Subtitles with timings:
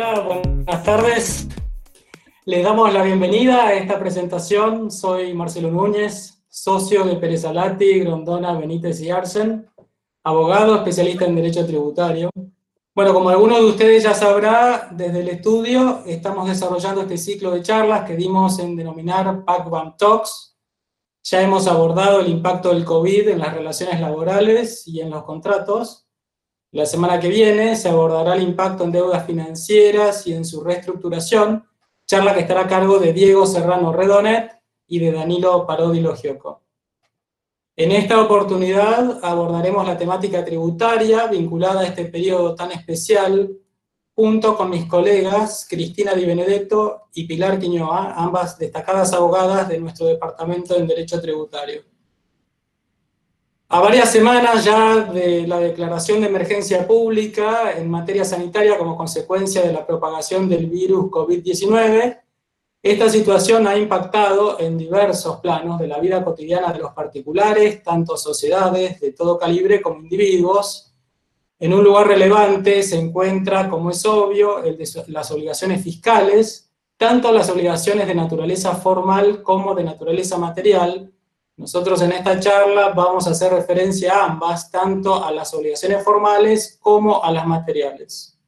[0.00, 1.48] Hola, buenas tardes.
[2.44, 4.92] Les damos la bienvenida a esta presentación.
[4.92, 9.68] Soy Marcelo Núñez, socio de Pérez Alati, Grondona, Benítez y Arsen,
[10.22, 12.30] abogado especialista en Derecho Tributario.
[12.94, 17.62] Bueno, como alguno de ustedes ya sabrá, desde el estudio estamos desarrollando este ciclo de
[17.62, 20.56] charlas que dimos en denominar PACBAM Talks.
[21.24, 26.07] Ya hemos abordado el impacto del COVID en las relaciones laborales y en los contratos,
[26.72, 31.64] la semana que viene se abordará el impacto en deudas financieras y en su reestructuración,
[32.06, 34.52] charla que estará a cargo de Diego Serrano Redonet
[34.86, 36.62] y de Danilo Parodi Logioco.
[37.74, 43.50] En esta oportunidad abordaremos la temática tributaria vinculada a este periodo tan especial,
[44.14, 50.06] junto con mis colegas Cristina Di Benedetto y Pilar Quiñoa, ambas destacadas abogadas de nuestro
[50.06, 51.82] Departamento en Derecho Tributario.
[53.70, 59.60] A varias semanas ya de la declaración de emergencia pública en materia sanitaria como consecuencia
[59.60, 62.18] de la propagación del virus COVID-19,
[62.82, 68.16] esta situación ha impactado en diversos planos de la vida cotidiana de los particulares, tanto
[68.16, 70.94] sociedades de todo calibre como individuos.
[71.58, 77.30] En un lugar relevante se encuentra, como es obvio, el de las obligaciones fiscales, tanto
[77.32, 81.12] las obligaciones de naturaleza formal como de naturaleza material,
[81.58, 86.78] nosotros en esta charla vamos a hacer referencia a ambas, tanto a las obligaciones formales
[86.80, 88.38] como a las materiales.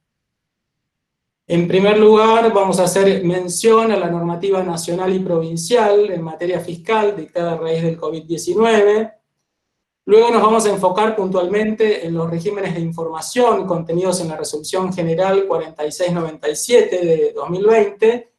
[1.48, 6.61] En primer lugar, vamos a hacer mención a la normativa nacional y provincial en materia
[6.61, 9.12] fiscal dictada a raíz del COVID-19.
[10.05, 14.92] Luego nos vamos a enfocar puntualmente en los regímenes de información contenidos en la Resolución
[14.92, 18.33] General 4697 de 2020.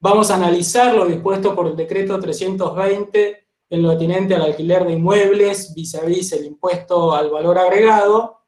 [0.00, 4.92] Vamos a analizar lo dispuesto por el Decreto 320 en lo atinente al alquiler de
[4.92, 8.42] inmuebles, vis a vis el impuesto al valor agregado.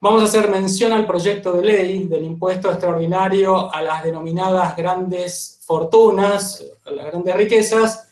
[0.00, 5.60] Vamos a hacer mención al proyecto de ley del impuesto extraordinario a las denominadas grandes
[5.64, 8.06] fortunas, a las grandes riquezas,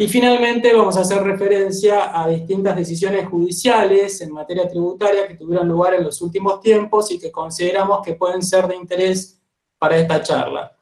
[0.00, 5.66] y finalmente vamos a hacer referencia a distintas decisiones judiciales en materia tributaria que tuvieron
[5.68, 9.40] lugar en los últimos tiempos y que consideramos que pueden ser de interés
[9.76, 10.77] para esta charla.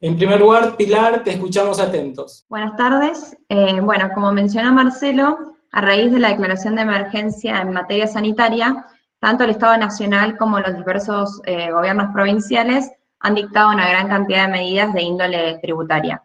[0.00, 2.44] En primer lugar, Pilar, te escuchamos atentos.
[2.50, 3.34] Buenas tardes.
[3.48, 8.86] Eh, bueno, como mencionó Marcelo, a raíz de la declaración de emergencia en materia sanitaria,
[9.20, 12.90] tanto el Estado Nacional como los diversos eh, gobiernos provinciales
[13.20, 16.22] han dictado una gran cantidad de medidas de índole tributaria.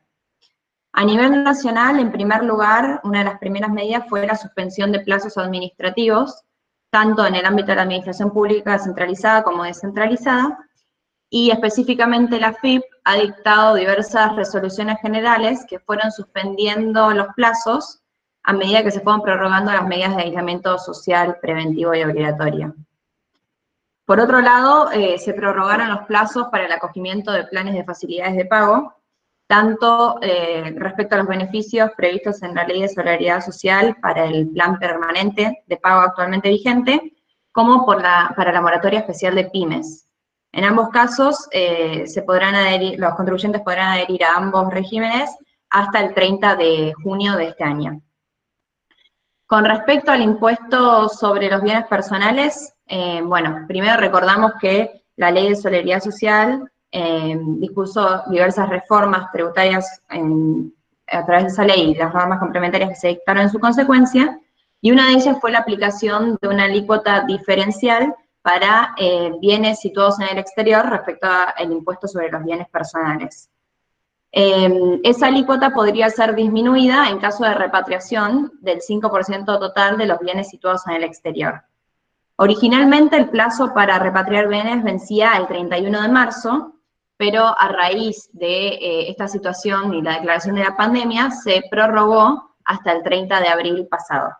[0.92, 5.00] A nivel nacional, en primer lugar, una de las primeras medidas fue la suspensión de
[5.00, 6.44] plazos administrativos,
[6.90, 10.58] tanto en el ámbito de la administración pública centralizada como descentralizada,
[11.34, 18.02] y específicamente la FIP ha dictado diversas resoluciones generales que fueron suspendiendo los plazos
[18.44, 22.76] a medida que se fueron prorrogando las medidas de aislamiento social preventivo y obligatorio.
[24.06, 28.36] Por otro lado, eh, se prorrogaron los plazos para el acogimiento de planes de facilidades
[28.36, 28.94] de pago,
[29.48, 34.50] tanto eh, respecto a los beneficios previstos en la Ley de Solidaridad Social para el
[34.50, 37.14] plan permanente de pago actualmente vigente,
[37.54, 40.11] como por la, para la moratoria especial de pymes,
[40.54, 42.56] en ambos casos, eh, se podrán
[42.98, 45.30] los contribuyentes podrán adherir a ambos regímenes
[45.70, 48.02] hasta el 30 de junio de este año.
[49.48, 55.50] Con respecto al impuesto sobre los bienes personales, eh, bueno, primero recordamos que la Ley
[55.50, 60.02] de Solidaridad Social eh, dispuso diversas reformas tributarias
[61.08, 64.40] a través de esa ley y las normas complementarias que se dictaron en su consecuencia,
[64.82, 70.20] y una de ellas fue la aplicación de una alícuota diferencial para eh, bienes situados
[70.20, 73.50] en el exterior respecto al impuesto sobre los bienes personales.
[74.32, 80.20] Em, esa alícuota podría ser disminuida en caso de repatriación del 5% total de los
[80.20, 81.64] bienes situados en el exterior.
[82.38, 86.76] Originalmente el plazo para repatriar bienes vencía el 31 de marzo,
[87.18, 92.56] pero a raíz de eh, esta situación y la declaración de la pandemia se prorrogó
[92.66, 94.32] hasta el 30 de abril pasado.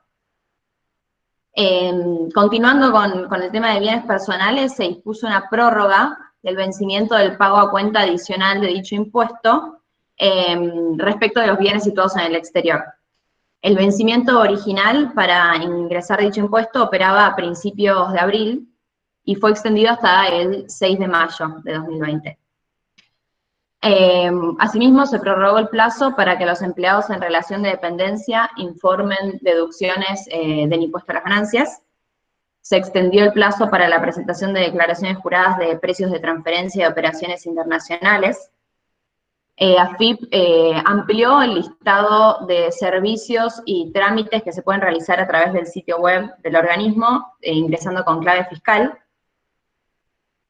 [1.54, 7.38] Em, continuando con, el tema de bienes personales, se dispuso una prórroga del vencimiento del
[7.38, 9.80] pago a cuenta adicional de dicho impuesto
[10.18, 12.84] em, respecto de los bienes situados en el exterior.
[13.62, 18.68] El vencimiento original para ingresar dicho impuesto operaba a principios de abril
[19.24, 22.41] y fue extendido hasta el 6 de mayo de 2020.
[23.84, 29.40] Em, asimismo, se prorrogó el plazo para que los empleados en relación de dependencia informen
[29.42, 31.82] deducciones eh, del impuesto a las ganancias.
[32.62, 36.92] Se extendió el plazo para la presentación de declaraciones juradas de precios de transferencia de
[36.92, 38.52] operaciones internacionales.
[39.58, 45.28] Eh, AFIP eh, amplió el listado de servicios y trámites que se pueden realizar a
[45.28, 48.96] través del sitio web del organismo, ingresando con clave fiscal.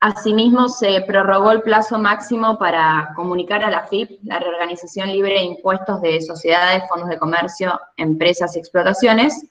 [0.03, 5.43] Asimismo, se prorrogó el plazo máximo para comunicar a la FIP, la reorganización libre de
[5.43, 9.45] impuestos de sociedades, fondos de comercio, empresas y explotaciones.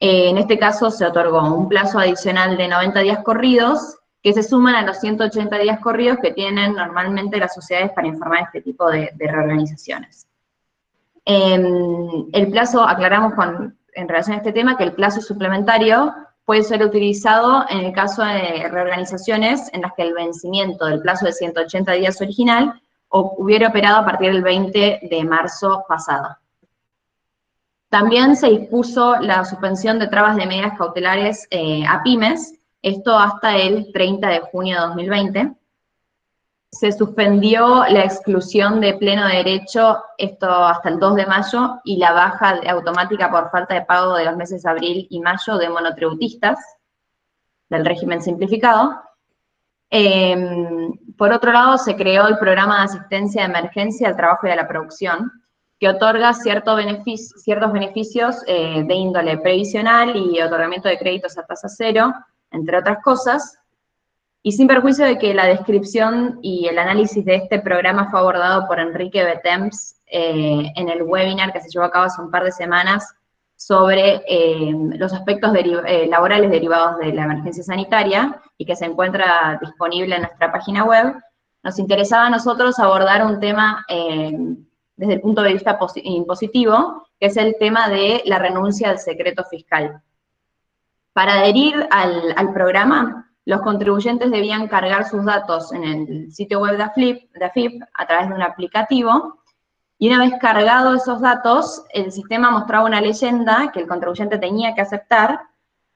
[0.00, 4.42] Eh, en este caso se otorgó un plazo adicional de 90 días corridos, que se
[4.42, 8.90] suman a los 180 días corridos que tienen normalmente las sociedades para informar este tipo
[8.90, 10.26] de, reorganizaciones.
[11.24, 13.32] Em, el plazo, aclaramos
[13.92, 16.12] en relación a este tema, que el plazo suplementario
[16.48, 21.26] puede ser utilizado en el caso de reorganizaciones en las que el vencimiento del plazo
[21.26, 22.80] de 180 días original
[23.10, 26.38] hubiera operado a partir del 20 de marzo pasado.
[27.90, 33.54] También se dispuso la suspensión de trabas de medidas cautelares eh, a pymes, esto hasta
[33.54, 35.52] el 30 de junio de 2020
[36.70, 42.12] se suspendió la exclusión de pleno derecho, esto hasta el 2 de mayo, y la
[42.12, 46.58] baja automática por falta de pago de los meses abril y mayo de monotributistas
[47.70, 49.00] del régimen simplificado.
[49.90, 54.50] Em, por otro lado, se creó el programa de asistencia de emergencia al trabajo y
[54.50, 55.32] a la producción,
[55.80, 62.12] que otorga ciertos beneficios eh, de índole previsional y otorgamiento de créditos a tasa cero,
[62.50, 63.58] entre otras cosas,
[64.48, 68.66] y sin perjuicio de que la descripción y el análisis de este programa fue abordado
[68.66, 72.44] por Enrique Betems eh, en el webinar que se llevó a cabo hace un par
[72.44, 73.14] de semanas
[73.56, 79.58] sobre eh, los aspectos eh, laborales derivados de la emergencia sanitaria y que se encuentra
[79.60, 81.14] disponible en nuestra página web,
[81.62, 83.84] nos interesaba a nosotros abordar un tema
[84.96, 89.44] desde el punto de vista impositivo, que es el tema de la renuncia al secreto
[89.44, 90.00] fiscal.
[91.12, 96.82] Para adherir al programa, los contribuyentes debían cargar sus datos en el sitio web de
[96.82, 99.38] AFIP, de a través de un aplicativo,
[99.98, 104.74] y una vez cargados esos datos, el sistema mostraba una leyenda que el contribuyente tenía
[104.74, 105.40] que aceptar,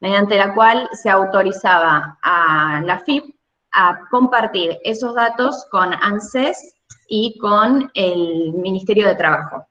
[0.01, 3.37] mediante la cual se autorizaba a la AFIP
[3.73, 6.75] a compartir esos datos con ANSES
[7.07, 9.67] y con el Ministerio de Trabajo.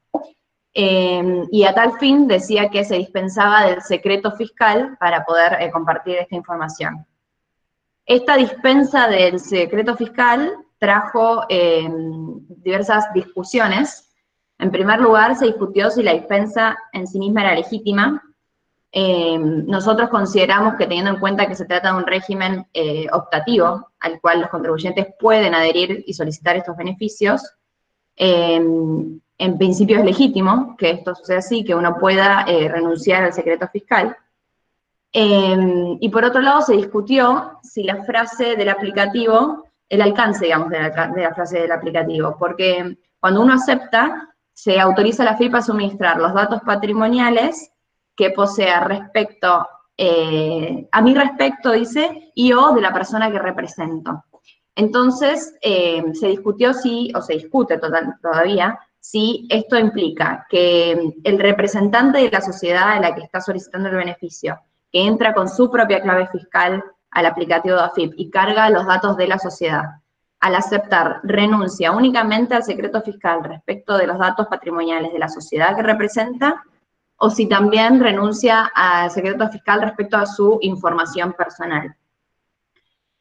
[0.75, 5.71] Eh, y a tal fin decía que se dispensaba del secreto fiscal para poder eh,
[5.71, 7.07] compartir esta información.
[8.11, 11.87] Esta dispensa del secreto fiscal trajo eh,
[12.57, 14.13] diversas discusiones.
[14.59, 18.21] En primer lugar, se discutió si la dispensa en sí misma era legítima.
[18.91, 23.91] Eh, nosotros consideramos que teniendo en cuenta que se trata de un régimen eh, optativo,
[24.01, 27.41] al cual los contribuyentes pueden adherir y solicitar estos beneficios,
[28.17, 29.21] en
[29.57, 34.17] principio es legítimo que esto suceda así, que uno pueda renunciar al secreto fiscal.
[35.13, 40.69] Em, y por otro lado, se discutió si la frase del aplicativo, el alcance, digamos,
[40.69, 45.61] de la, frase del aplicativo, porque cuando uno acepta, se autoriza a la FIP a
[45.61, 47.71] suministrar los datos patrimoniales
[48.15, 49.67] que posea respecto,
[49.97, 54.23] eh, a mi respecto, dice, y o de la persona que represento.
[54.75, 62.19] Entonces, em, se discutió si, o se discute todavía, si esto implica que el representante
[62.19, 64.57] de la sociedad a la que está solicitando el beneficio
[64.91, 69.17] que entra con su propia clave fiscal al aplicativo de AFIP y carga los datos
[69.17, 69.83] de la sociedad.
[70.39, 75.75] Al aceptar, renuncia únicamente al secreto fiscal respecto de los datos patrimoniales de la sociedad
[75.75, 76.63] que representa,
[77.17, 81.95] o si también renuncia al secreto fiscal respecto a su información personal.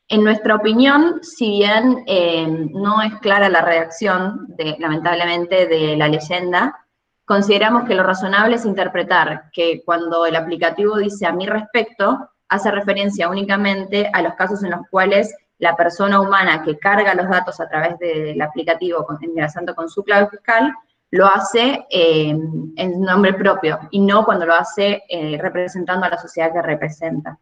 [0.09, 4.49] En nuestra opinión, si bien eh, no es clara la redacción,
[4.79, 6.87] lamentablemente, de la leyenda,
[7.31, 12.73] consideramos que lo razonable es interpretar que cuando el aplicativo dice a mi respecto, hace
[12.73, 17.61] referencia únicamente a los casos en los cuales la persona humana que carga los datos
[17.61, 20.75] a través del aplicativo, ingresando con su clave fiscal,
[21.13, 26.19] lo hace eh, en nombre propio y no cuando lo hace eh, representando a la
[26.19, 27.39] sociedad que representa.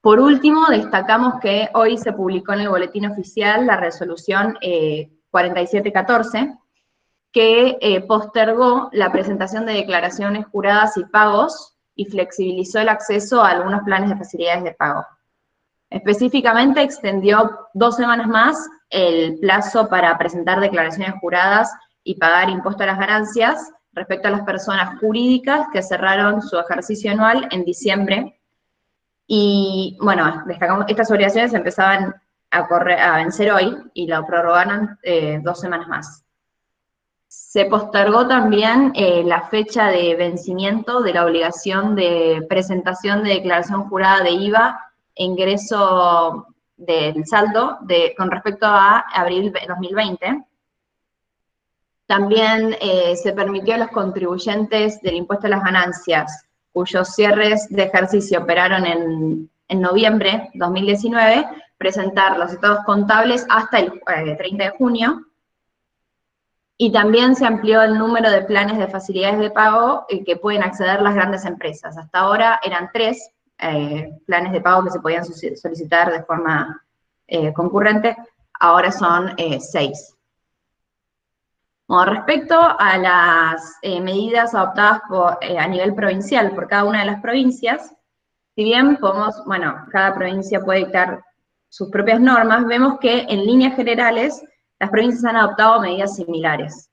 [0.00, 4.58] Por último, destacamos que hoy se publicó en el boletín oficial la resolución
[5.30, 6.54] 4714, eh,
[7.32, 13.50] que eh, postergó la presentación de declaraciones juradas y pagos y flexibilizó el acceso a
[13.50, 15.04] algunos planes de facilidades de pago.
[15.90, 21.70] Específicamente extendió dos semanas más el plazo para presentar declaraciones juradas
[22.04, 27.12] y pagar impuesto a las ganancias respecto a las personas jurídicas que cerraron su ejercicio
[27.12, 28.40] anual en diciembre.
[29.26, 32.14] Y bueno, destacamos, estas obligaciones empezaban
[32.50, 36.21] a, correr, a vencer hoy y lo prorrogaron eh, dos semanas más.
[37.52, 43.90] Se postergó también eh, la fecha de vencimiento de la obligación de presentación de declaración
[43.90, 44.80] jurada de IVA
[45.14, 46.46] e ingreso
[46.78, 50.46] del saldo de, con respecto a abril 2020.
[52.06, 57.82] También eh, se permitió a los contribuyentes del impuesto a las ganancias cuyos cierres de
[57.82, 61.46] ejercicio operaron en en noviembre 2019,
[61.78, 65.26] presentar los estados contables hasta el 30 eh, de junio,
[66.84, 70.64] y también se amplió el número de planes de facilidades de pago eh, que pueden
[70.64, 71.96] acceder las grandes empresas.
[71.96, 76.82] Hasta ahora eran tres eh, planes de pago que se podían solicitar de forma
[77.54, 78.16] concurrente,
[78.58, 80.16] ahora son seis.
[81.86, 85.00] Con respecto a las medidas adoptadas
[85.58, 87.94] a nivel provincial por cada una de las provincias,
[88.56, 91.24] si bien podemos, bueno, cada provincia puede dictar
[91.68, 94.42] sus propias normas, vemos que en líneas generales
[94.82, 96.90] las provincias han adoptado medidas similares.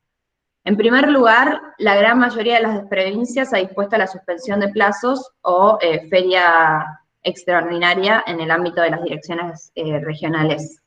[0.64, 5.32] En primer lugar, la gran mayoría de las provincias ha dispuesto la suspensión de plazos
[5.42, 6.86] o eh, feria
[7.24, 10.84] extraordinaria en el ámbito de las direcciones eh, regionales.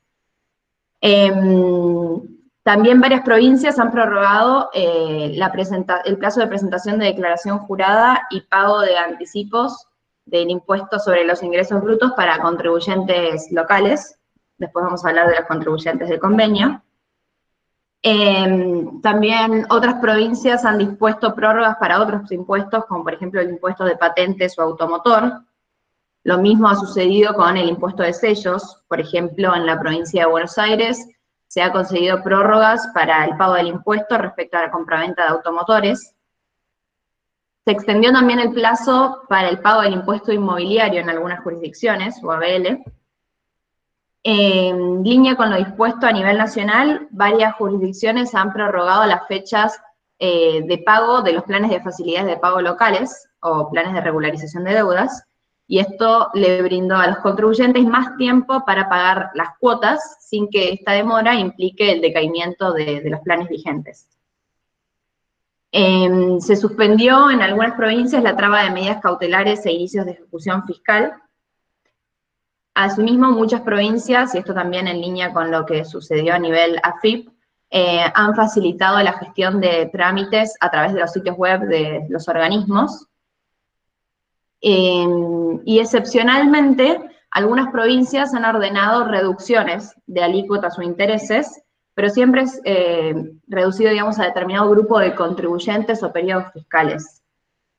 [1.00, 2.20] Em,
[2.62, 5.36] también varias provincias han prorrogado eh,
[6.04, 9.88] el plazo de presentación de declaración jurada y pago de anticipos
[10.24, 14.16] del impuesto sobre los ingresos brutos para contribuyentes locales.
[14.58, 16.80] Después vamos a hablar de los contribuyentes de convenio.
[18.04, 23.84] Em, también otras provincias han dispuesto prórrogas para otros impuestos, como por ejemplo el impuesto
[23.84, 25.42] de patentes o automotor.
[26.24, 28.82] Lo mismo ha sucedido con el impuesto de sellos.
[28.88, 31.08] Por ejemplo, en la provincia de Buenos Aires
[31.46, 36.14] se ha concedido prórrogas para el pago del impuesto respecto a la compraventa de automotores.
[37.64, 42.32] Se extendió también el plazo para el pago del impuesto inmobiliario en algunas jurisdicciones, o
[42.32, 42.82] ABL.
[44.24, 49.80] En línea con lo dispuesto a nivel nacional, varias jurisdicciones han prorrogado las fechas
[50.18, 54.64] eh, de pago de los planes de facilidades de pago locales o planes de regularización
[54.64, 55.24] de deudas,
[55.66, 60.72] y esto le brindó a los contribuyentes más tiempo para pagar las cuotas sin que
[60.72, 64.06] esta demora implique el decaimiento de los planes vigentes.
[65.74, 70.66] Em, se suspendió en algunas provincias la traba de medidas cautelares e inicios de ejecución
[70.66, 71.14] fiscal.
[72.74, 77.28] Asimismo, muchas provincias, y esto también en línea con lo que sucedió a nivel AFIP,
[77.70, 82.28] eh, han facilitado la gestión de trámites a través de los sitios web de los
[82.28, 83.06] organismos.
[84.60, 87.00] Em, y excepcionalmente,
[87.30, 91.62] algunas provincias han ordenado reducciones de alícuotas o intereses
[91.94, 93.14] pero siempre es eh,
[93.48, 97.22] reducido, digamos, a determinado grupo de contribuyentes o periodos fiscales.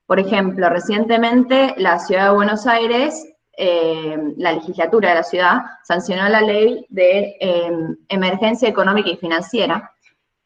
[0.05, 6.27] Por ejemplo, recientemente la Ciudad de Buenos Aires, eh, la legislatura de la ciudad, sancionó
[6.27, 9.91] la ley de em, emergencia económica y financiera,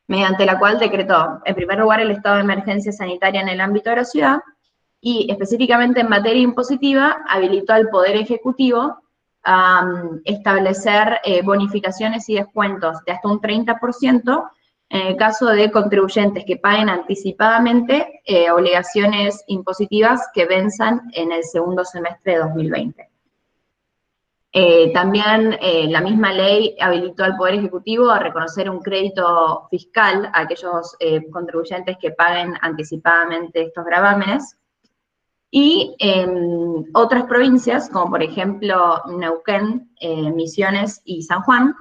[0.08, 3.90] mediante la cual decretó, en primer lugar, el estado de emergencia sanitaria en el ámbito
[3.90, 4.40] de la ciudad,
[5.00, 8.98] y específicamente en materia impositiva, habilitó al Poder Ejecutivo
[10.26, 14.50] establecer eh, bonificaciones y descuentos de hasta un 30%
[14.90, 21.44] en el caso de contribuyentes que paguen anticipadamente eh, obligaciones impositivas que venzan en el
[21.44, 23.10] segundo semestre de 2020.
[24.54, 25.58] Eh, también
[25.92, 30.98] la misma ley habilitó al Poder Ejecutivo a reconocer un crédito fiscal a aquellos
[31.32, 34.58] contribuyentes que paguen anticipadamente estos gravámenes
[35.50, 41.74] y en otras provincias, como por ejemplo Neuquén, eh, Misiones y San Juan,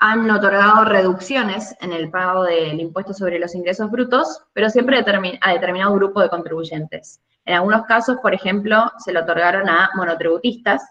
[0.00, 5.52] han otorgado reducciones en el pago del impuesto sobre los ingresos brutos, pero siempre a
[5.52, 7.20] determinado grupo de contribuyentes.
[7.44, 10.82] En algunos casos, por ejemplo, se lo otorgaron a monotributistas,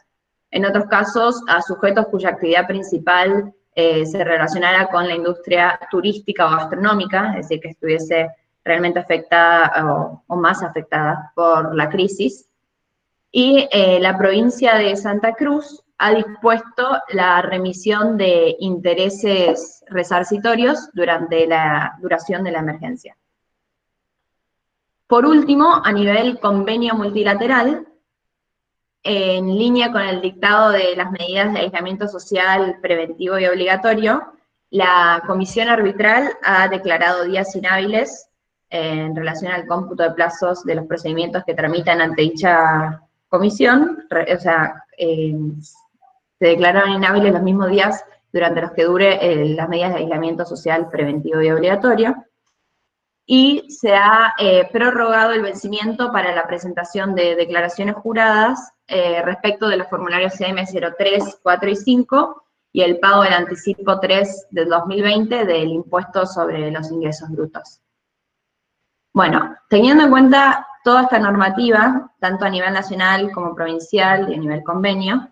[0.52, 6.46] en otros casos a sujetos cuya actividad principal eh, se relacionara con la industria turística
[6.46, 8.30] o gastronómica, es decir, que estuviese
[8.64, 12.48] realmente afectada o, más afectada por la crisis.
[13.32, 21.46] Y eh, la provincia de Santa Cruz ha dispuesto la remisión de intereses resarcitorios durante
[21.46, 23.18] la duración de la emergencia.
[25.08, 27.86] Por último, a nivel convenio multilateral,
[29.04, 34.34] en línea con el dictado de las medidas de aislamiento social preventivo y obligatorio,
[34.70, 38.30] la comisión arbitral ha declarado días inhábiles
[38.70, 44.40] en relación al cómputo de plazos de los procedimientos que tramitan ante dicha comisión, o
[44.40, 45.36] sea, eh,
[46.40, 50.46] se declararon inhábiles los mismos días durante los que dure eh, las medidas de aislamiento
[50.46, 52.16] social preventivo y obligatorio,
[53.26, 58.72] y se ha eh, prorrogado el vencimiento para la presentación de declaraciones juradas
[59.24, 64.70] respecto de los formularios CM03, 4 y 5, y el pago del anticipo 3 del
[64.70, 67.82] 2020 del impuesto sobre los ingresos brutos.
[69.14, 74.38] Bueno, teniendo en cuenta toda esta normativa, tanto a nivel nacional como provincial y a
[74.38, 75.30] nivel convenio,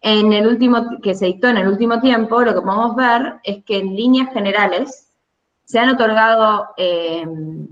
[0.00, 3.64] en el último, que se dictó en el último tiempo, lo que podemos ver es
[3.64, 5.12] que en líneas generales
[5.64, 7.68] se han otorgado, em,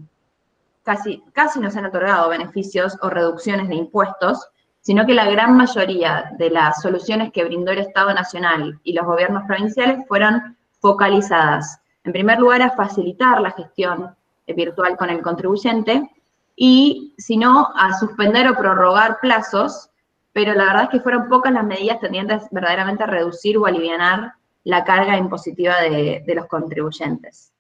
[0.83, 4.49] casi, casi no se han otorgado beneficios o reducciones de impuestos,
[4.81, 9.07] sino que la gran mayoría de las soluciones que brindó el Estado Nacional y los
[9.07, 14.15] gobiernos provinciales fueron focalizadas, en primer lugar, a facilitar la gestión
[14.47, 16.09] virtual con el contribuyente
[16.55, 19.91] y, si no, a suspender o prorrogar plazos,
[20.37, 24.35] pero la verdad es que fueron pocas las medidas tendientes verdaderamente a reducir o aliviar
[24.65, 27.55] la carga impositiva de, de los contribuyentes.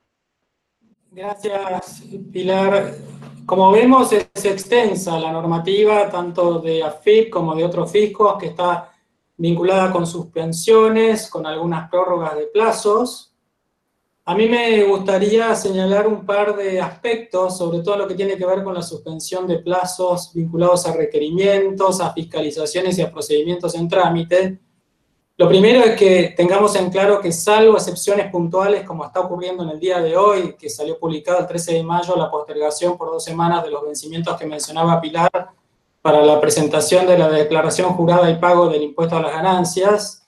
[1.10, 2.92] Gracias, Pilar.
[3.46, 8.92] Como vemos, es extensa la normativa, tanto de AFIP como de otros fiscos, que está
[9.38, 13.32] vinculada con suspensiones, con algunas prórrogas de plazos.
[14.28, 18.44] A mí me gustaría señalar un par de aspectos, sobre todo lo que tiene que
[18.44, 23.88] ver con la suspensión de plazos vinculados a requerimientos, a fiscalizaciones y a procedimientos en
[23.88, 24.58] trámite,
[25.38, 29.68] lo primero es que tengamos en claro que salvo excepciones puntuales, como está ocurriendo en
[29.68, 33.22] el día de hoy, que salió publicado el 13 de mayo la postergación por dos
[33.22, 35.50] semanas de los vencimientos que mencionaba Pilar
[36.00, 40.25] para la presentación de la declaración jurada y pago del impuesto a las ganancias,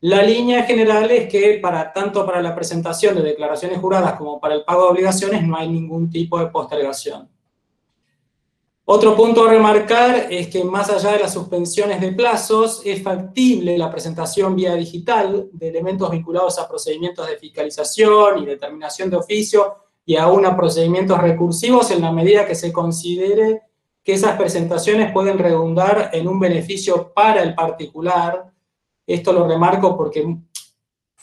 [0.00, 4.54] la línea general es que para, tanto para la presentación de declaraciones juradas como para
[4.54, 7.28] el pago de obligaciones no hay ningún tipo de postergación.
[8.88, 13.76] Otro punto a remarcar es que más allá de las suspensiones de plazos, es factible
[13.76, 19.74] la presentación vía digital de elementos vinculados a procedimientos de fiscalización y determinación de oficio
[20.04, 23.62] y aún a procedimientos recursivos en la medida que se considere
[24.04, 28.52] que esas presentaciones pueden redundar en un beneficio para el particular.
[29.06, 30.36] Esto lo remarco porque,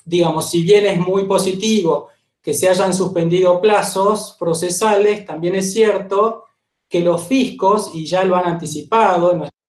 [0.05, 2.09] digamos, si bien es muy positivo
[2.41, 6.45] que se hayan suspendido plazos procesales, también es cierto
[6.89, 9.59] que los fiscos, y ya lo han anticipado en nuestra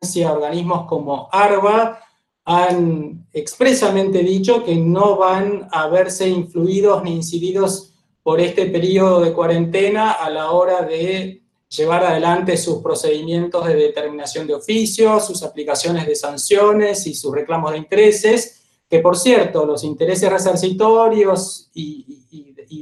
[0.00, 2.00] experiencia, organismos como ARBA,
[2.44, 9.32] han expresamente dicho que no van a verse influidos ni incididos por este periodo de
[9.32, 11.43] cuarentena a la hora de
[11.76, 17.72] llevar adelante sus procedimientos de determinación de oficios, sus aplicaciones de sanciones y sus reclamos
[17.72, 22.20] de intereses, que por cierto, los intereses resarcitorios y,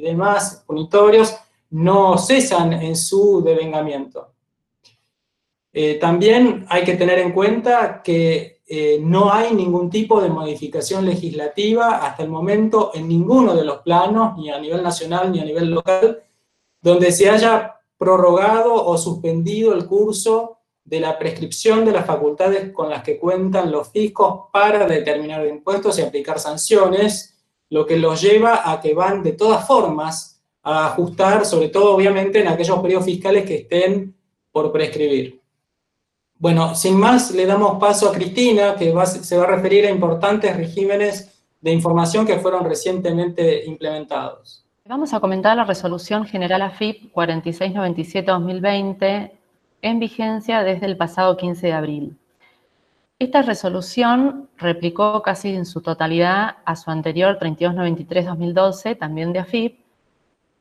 [0.02, 1.32] demás punitorios
[1.70, 4.32] no cesan en su devengamiento.
[5.72, 11.06] Eh, también hay que tener en cuenta que eh, no hay ningún tipo de modificación
[11.06, 15.44] legislativa hasta el momento en ninguno de los planos, ni a nivel nacional ni a
[15.44, 16.22] nivel local,
[16.80, 22.90] donde se haya prorrogado o suspendido el curso de la prescripción de las facultades con
[22.90, 27.38] las que cuentan los fiscos para determinar impuestos y aplicar sanciones,
[27.70, 32.40] lo que los lleva a que van de todas formas a ajustar, sobre todo obviamente
[32.40, 34.16] en aquellos periodos fiscales que estén
[34.50, 35.40] por prescribir.
[36.34, 40.56] Bueno, sin más, le damos paso a Cristina, que se va a referir a importantes
[40.56, 44.61] regímenes de información que fueron recientemente implementados.
[44.84, 49.30] Vamos a comentar la resolución general AFIP 4697-2020
[49.80, 52.18] en vigencia desde el pasado 15 de abril.
[53.20, 59.78] Esta resolución replicó casi en su totalidad a su anterior 3293-2012, también de AFIP,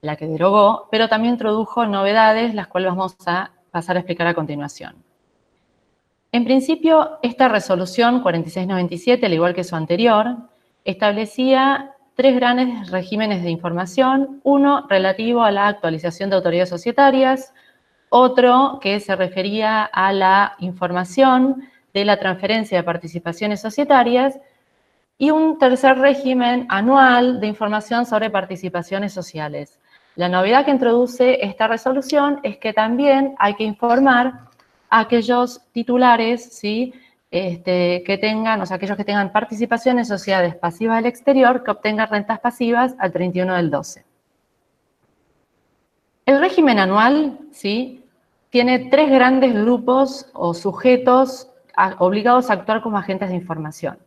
[0.01, 4.35] la que derogó, pero también introdujo novedades, las cuales vamos a pasar a explicar a
[4.35, 4.97] continuación.
[6.31, 10.37] En principio, esta resolución 4697, al igual que su anterior,
[10.85, 17.53] establecía tres grandes regímenes de información, uno relativo a la actualización de autoridades societarias,
[18.09, 24.39] otro que se refería a la información de la transferencia de participaciones societarias
[25.17, 29.79] y un tercer régimen anual de información sobre participaciones sociales.
[30.15, 34.49] La novedad que introduce esta resolución es que también hay que informar
[34.89, 36.93] a aquellos titulares ¿sí?
[37.31, 41.71] Este, que tengan, o sea, aquellos que tengan participación en sociedades pasivas del exterior que
[41.71, 44.03] obtengan rentas pasivas al 31 del 12.
[46.25, 48.03] El régimen anual ¿sí?
[48.49, 51.49] tiene tres grandes grupos o sujetos
[51.99, 53.97] obligados a actuar como agentes de información.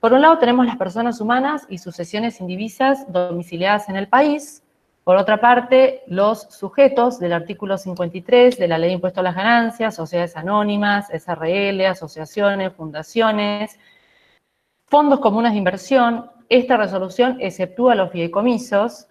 [0.00, 4.64] Por un lado tenemos las personas humanas y sucesiones indivisas domiciliadas en el país,
[5.08, 9.34] por otra parte, los sujetos del artículo 53 de la Ley de Impuesto a las
[9.34, 13.78] Ganancias, sociedades anónimas, SRL, asociaciones, fundaciones,
[14.84, 19.06] fondos comunes de inversión, esta resolución exceptúa los fideicomisos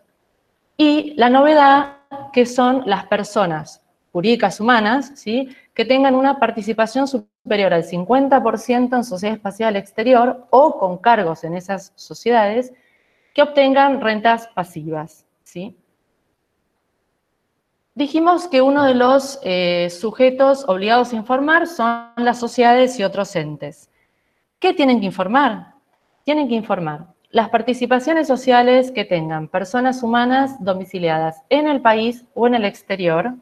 [0.78, 1.98] y la novedad
[2.32, 3.82] que son las personas
[4.12, 5.50] jurídicas humanas, ¿sí?
[5.74, 11.44] que tengan una participación superior al 50% en sociedades pasivas al exterior o con cargos
[11.44, 12.72] en esas sociedades
[13.34, 15.26] que obtengan rentas pasivas.
[15.44, 15.76] ¿sí?
[17.98, 23.36] Dijimos que uno de los eh, sujetos obligados a informar son las sociedades y otros
[23.36, 23.90] entes.
[24.60, 25.74] ¿Qué tienen que informar?
[26.24, 32.46] Tienen que informar las participaciones sociales que tengan personas humanas domiciliadas en el país o
[32.46, 33.34] en el exterior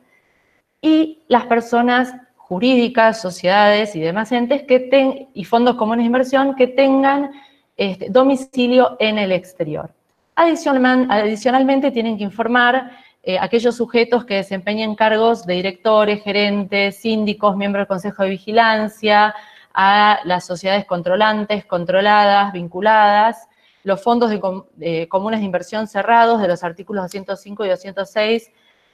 [0.82, 6.68] y las personas jurídicas, sociedades y demás entes que y fondos comunes de inversión que
[6.68, 7.30] tengan
[7.76, 9.94] este, domicilio en el exterior.
[10.38, 17.82] adicionalmente tienen que informar eh, aquellos sujetos que desempeñen cargos de directores, gerentes, síndicos, miembros
[17.82, 19.34] del Consejo de Vigilancia,
[19.74, 23.48] a las sociedades controlantes, controladas, vinculadas,
[23.84, 28.52] los fondos de, comunes de inversión cerrados de los artículos 205 y 206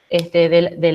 [0.08, 0.92] este, de,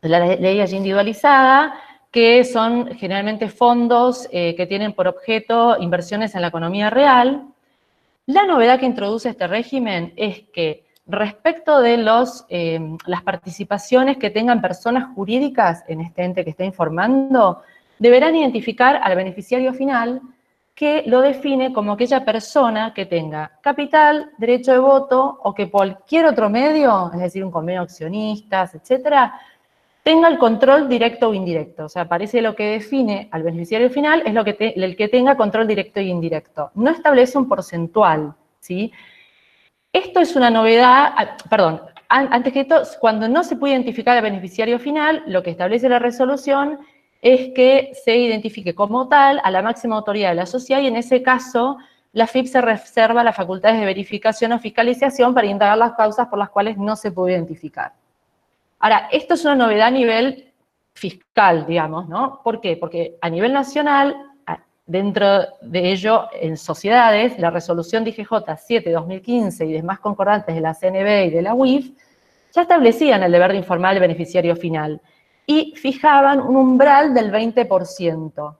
[0.00, 1.74] la, ley allí individualizada,
[2.10, 7.46] que son generalmente fondos eh, que tienen por objeto inversiones en la economía real.
[8.24, 14.30] La novedad que introduce este régimen es que Respecto de los, eh, las participaciones que
[14.30, 17.62] tengan personas jurídicas en este ente que está informando,
[17.98, 20.20] deberán identificar al beneficiario final
[20.74, 26.26] que lo define como aquella persona que tenga capital, derecho de voto o que cualquier
[26.26, 29.34] otro medio, es decir, un convenio de accionistas, etcétera,
[30.02, 31.86] tenga el control directo o indirecto.
[31.86, 35.36] O sea, parece lo que define al beneficiario final es lo que el que tenga
[35.36, 36.70] control directo e indirecto.
[36.74, 38.92] No establece un porcentual, ¿sí?
[39.92, 44.22] Esto es una novedad, ah, perdón, antes que todo, cuando no se puede identificar al
[44.22, 46.78] beneficiario final, lo que establece la resolución
[47.22, 50.96] es que se identifique como tal a la máxima autoridad de la sociedad y en
[50.96, 51.78] ese caso
[52.12, 56.38] la FIP se reserva las facultades de verificación o fiscalización para indagar las causas por
[56.38, 57.92] las cuales no se puede identificar.
[58.78, 60.52] Ahora, esto es una novedad a nivel
[60.94, 62.40] fiscal, digamos, ¿no?
[62.42, 62.76] ¿Por qué?
[62.76, 64.16] Porque a nivel nacional
[64.90, 71.28] Dentro de ello, en sociedades, la resolución DGJ 7-2015 y demás concordantes de la CNB
[71.28, 71.92] y de la UIF
[72.52, 75.00] ya establecían el deber de informar al beneficiario final
[75.46, 78.56] y fijaban un umbral del 20%.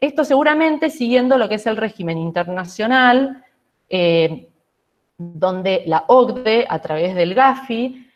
[0.00, 3.44] Esto seguramente siguiendo lo que es el régimen internacional,
[3.88, 4.48] eh,
[5.16, 8.10] donde la OCDE, a través del GAFI,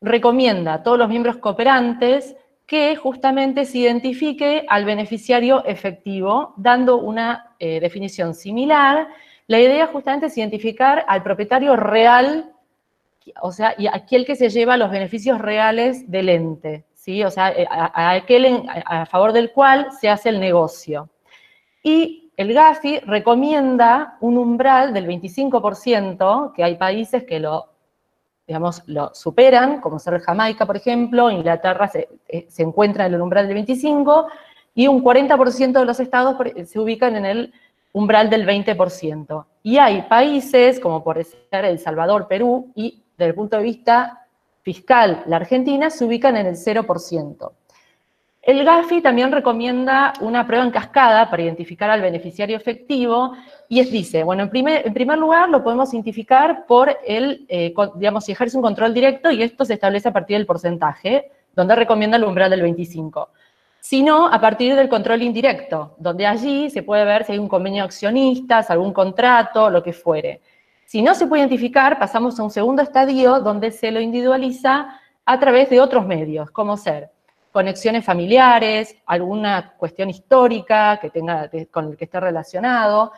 [0.00, 2.34] recomienda a todos los miembros cooperantes
[2.72, 9.08] que justamente se identifique al beneficiario efectivo, dando una eh, definición similar.
[9.46, 12.50] La idea justamente es identificar al propietario real,
[13.42, 17.22] o sea, y aquel que se lleva los beneficios reales del ente, ¿sí?
[17.22, 21.10] O sea, eh, a, aquel a favor del cual se hace el negocio.
[21.82, 27.71] Y el GAFI recomienda un umbral del 25%, que hay países que lo
[28.46, 33.20] digamos, lo superan, como ser Jamaica, por ejemplo, Inglaterra se, eh, se encuentra en el
[33.20, 34.26] umbral del 25,
[34.74, 37.52] y un 40% de los estados se ubican en el
[37.92, 39.46] umbral del 20%.
[39.62, 44.26] Y hay países, como por ser El Salvador, Perú, y desde el punto de vista
[44.62, 47.52] fiscal, la Argentina, se ubican en el 0%.
[48.40, 53.34] El GAFI también recomienda una prueba en cascada para identificar al beneficiario efectivo
[53.72, 58.32] y es, dice, bueno, en primer, lugar lo podemos identificar por el, eh, digamos, si
[58.32, 62.24] ejerce un control directo y esto se establece a partir del porcentaje, donde recomienda el
[62.24, 63.30] umbral del 25.
[63.80, 67.82] Sino a partir del control indirecto, donde allí se puede ver si hay un convenio
[67.82, 70.42] de accionistas, algún contrato, lo que fuere.
[70.84, 75.40] Si no se puede identificar, pasamos a un segundo estadio donde se lo individualiza a
[75.40, 77.08] través de otros medios, como ser
[77.52, 83.12] conexiones familiares, alguna cuestión histórica que tenga, con el que esté relacionado.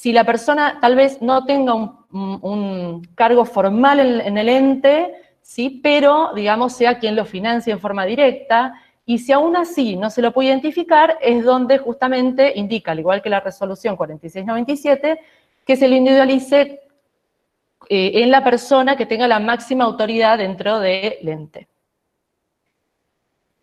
[0.00, 5.78] Si la persona tal vez no tenga un, cargo formal en, el ente, ¿sí?
[5.82, 10.22] pero, digamos, sea quien lo financie en forma directa, y si aún así no se
[10.22, 15.20] lo puede identificar, es donde justamente indica, al igual que la resolución 4697,
[15.66, 16.80] que se lo individualice
[17.90, 21.68] eh, en la persona que tenga la máxima autoridad dentro del ente.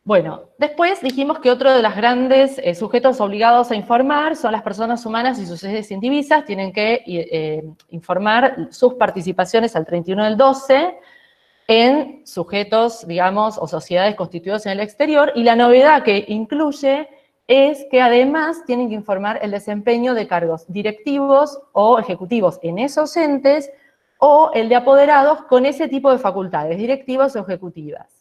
[0.08, 4.62] Bueno, después dijimos que otro de los grandes eh, sujetos obligados a informar son las
[4.62, 10.38] personas humanas y sus sedes indivisas, tienen que eh, informar sus participaciones al 31 del
[10.38, 10.98] 12
[11.68, 17.10] en sujetos, digamos, o sociedades constituidas en el exterior, y la novedad que incluye
[17.46, 23.18] es que además tienen que informar el desempeño de cargos directivos o ejecutivos en esos
[23.18, 23.70] entes,
[24.20, 28.17] o el de apoderados con ese tipo de facultades, directivas o ejecutivas.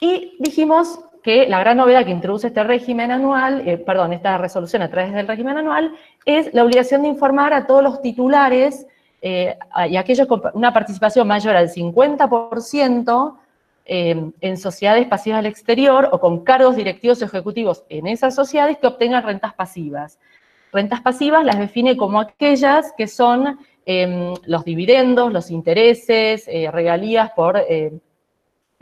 [0.00, 4.82] Y dijimos que la gran novedad que introduce este régimen anual, eh, perdón, esta resolución
[4.82, 5.92] a través del régimen anual,
[6.24, 8.86] es la obligación de informar a todos los titulares
[9.20, 9.58] eh,
[9.90, 13.36] y aquellos con una participación mayor al 50%
[13.84, 18.78] eh, en sociedades pasivas al exterior o con cargos directivos o ejecutivos en esas sociedades
[18.78, 20.20] que obtengan rentas pasivas.
[20.72, 23.58] Rentas pasivas las define como aquellas que son
[24.46, 27.58] los dividendos, los intereses, regalías por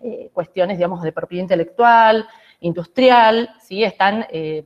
[0.02, 2.26] eh, cuestiones, digamos, de propiedad intelectual,
[2.60, 3.82] industrial, ¿sí?
[3.82, 4.64] están eh,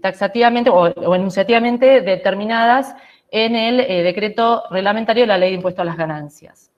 [0.00, 2.94] taxativamente o, enunciativamente determinadas
[3.30, 6.70] en el eh, decreto reglamentario de la ley de impuesto a las ganancias.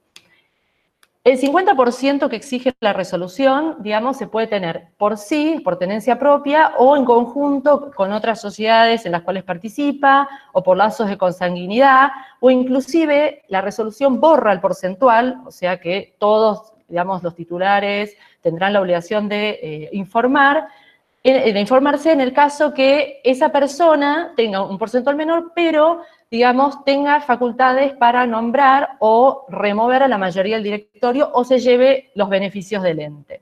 [1.23, 6.73] El 50% que exige la resolución, digamos, se puede tener por sí, por tenencia propia,
[6.77, 12.09] o en conjunto con otras sociedades en las cuales participa, o por lazos de consanguinidad,
[12.41, 18.71] o inclusive la resolución borra el porcentual, o sea que todos, digamos, los titulares tendrán
[18.71, 20.67] la obligación de eh, informar,
[21.23, 27.19] de informarse en el caso que esa persona tenga un porcentual menor, pero digamos, tenga
[27.21, 32.83] facultades para nombrar o remover a la mayoría del directorio o se lleve los beneficios
[32.83, 33.41] del ente.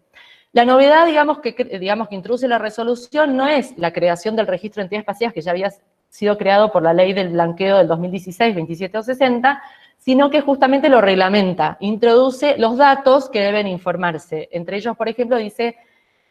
[0.54, 4.80] La novedad, digamos, que, digamos, que introduce la resolución no es la creación del registro
[4.80, 5.74] de entidades pasivas que ya había
[6.08, 9.62] sido creado por la ley del blanqueo del 2016, 2760,
[10.02, 14.50] sino que justamente lo reglamenta, introduce los datos que deben informarse.
[14.52, 15.78] Entre ellos, por ejemplo, dice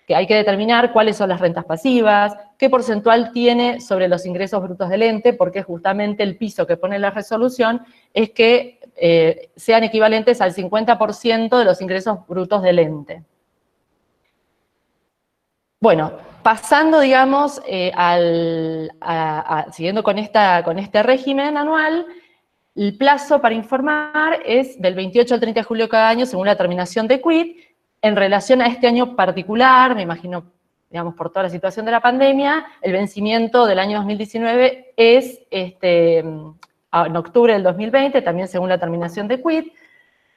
[0.09, 4.61] que hay que determinar cuáles son las rentas pasivas, qué porcentual tiene sobre los ingresos
[4.61, 9.85] brutos del ente, porque justamente el piso que pone la resolución es que eh, sean
[9.85, 13.22] equivalentes al 50% de los ingresos brutos del ente.
[15.78, 16.11] Bueno,
[16.42, 18.90] pasando, digamos, eh, al,
[19.72, 22.04] siguiendo con, esta, con este régimen anual,
[22.80, 26.56] el plazo para informar es del 28 al 30 de julio cada año según la
[26.56, 27.58] terminación de quit,
[28.00, 30.44] en relación a este año particular, me imagino,
[30.88, 36.20] digamos, por toda la situación de la pandemia, el vencimiento del año 2019 es este,
[36.20, 36.56] en
[36.90, 39.74] octubre del 2020, también según la terminación de QUIT.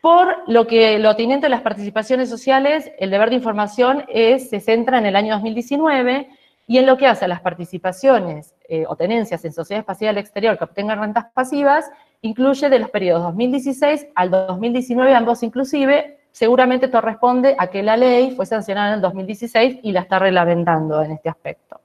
[0.02, 4.98] Por lo que lo atinente a las participaciones sociales, el deber de información se centra
[4.98, 6.28] en el año 2019
[6.68, 10.24] y en lo que hace a las participaciones eh, o tenencias en sociedades pasivas del
[10.24, 11.90] exterior que obtengan rentas pasivas,
[12.24, 18.32] incluye de los periodos 2016 al 2019, ambos inclusive, seguramente corresponde a que la ley
[18.32, 21.80] fue sancionada en el 2016 y la está reglamentando en este aspecto.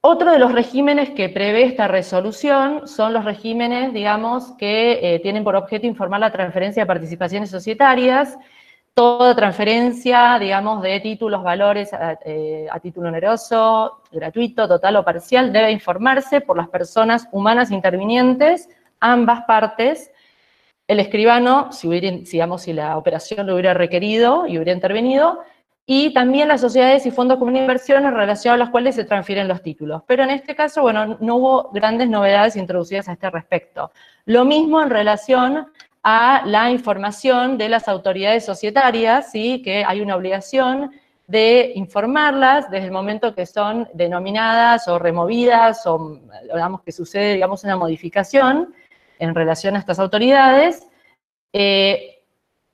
[0.00, 5.42] Otro de los regímenes que prevé esta resolución son los regímenes, digamos, que eh, tienen
[5.42, 8.36] por objeto informar la transferencia de participaciones societarias,
[8.98, 15.52] toda transferencia, digamos, de títulos, valores a, eh, a, título oneroso, gratuito, total o parcial,
[15.52, 20.10] debe informarse por las personas humanas intervinientes, ambas partes,
[20.88, 25.44] el escribano, si, digamos, si la operación lo hubiera requerido y hubiera intervenido,
[25.86, 29.04] y también las sociedades y fondos comunes de inversión en relación a las cuales se
[29.04, 30.02] transfieren los títulos.
[30.08, 33.92] Pero en este caso, bueno, no hubo grandes novedades introducidas a este respecto.
[34.24, 35.68] Lo mismo en relación
[36.02, 39.62] a la información de las autoridades societarias, ¿sí?
[39.62, 40.92] que hay una obligación
[41.26, 47.64] de informarlas desde el momento que son denominadas o removidas o digamos que sucede digamos
[47.64, 48.74] una modificación
[49.18, 50.86] en relación a estas autoridades.
[51.52, 52.22] Eh,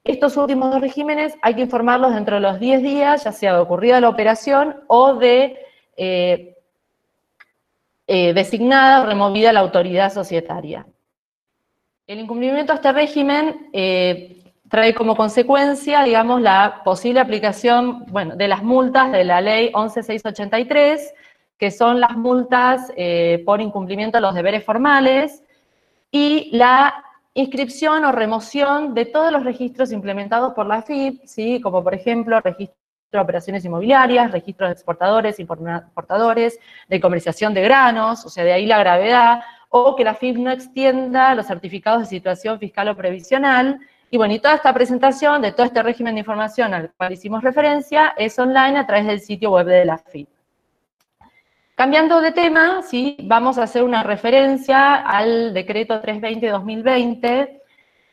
[0.04, 3.60] estos últimos dos regímenes hay que informarlos dentro de los 10 días, ya sea de
[3.60, 5.58] ocurrida la operación o de
[5.96, 6.56] eh,
[8.06, 10.86] eh, designada o removida la autoridad societaria.
[12.06, 13.70] El incumplimiento de este régimen
[14.68, 21.14] trae como consecuencia, digamos, la posible aplicación, bueno, de las multas de la ley 11683,
[21.56, 22.92] que son las multas
[23.46, 25.42] por incumplimiento de los deberes formales,
[26.10, 31.60] y la inscripción o remoción de todos los registros implementados por la FIP, ¿sí?
[31.62, 32.76] como por ejemplo registro
[33.12, 38.66] de operaciones inmobiliarias, registros de exportadores, importadores, de comercialización de granos, o sea, de ahí
[38.66, 39.40] la gravedad,
[39.76, 44.32] o que la FIP no extienda los certificados de situación fiscal o previsional, y bueno,
[44.32, 48.38] y toda esta presentación de todo este régimen de información al cual hicimos referencia es
[48.38, 50.28] online a través del sitio web de la FIP.
[51.74, 53.16] Cambiando de tema, ¿sí?
[53.24, 57.60] vamos a hacer una referencia al decreto 320-2020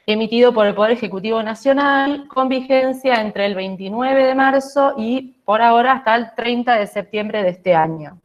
[0.08, 5.62] emitido por el Poder Ejecutivo Nacional con vigencia entre el 29 de marzo y por
[5.62, 8.20] ahora hasta el 30 de septiembre de este año.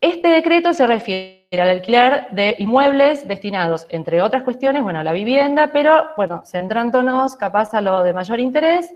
[0.00, 5.12] Este decreto se refiere al alquiler de inmuebles destinados, entre otras cuestiones, bueno, a la
[5.12, 8.92] vivienda, pero, bueno, centrándonos capaz a lo de mayor interés,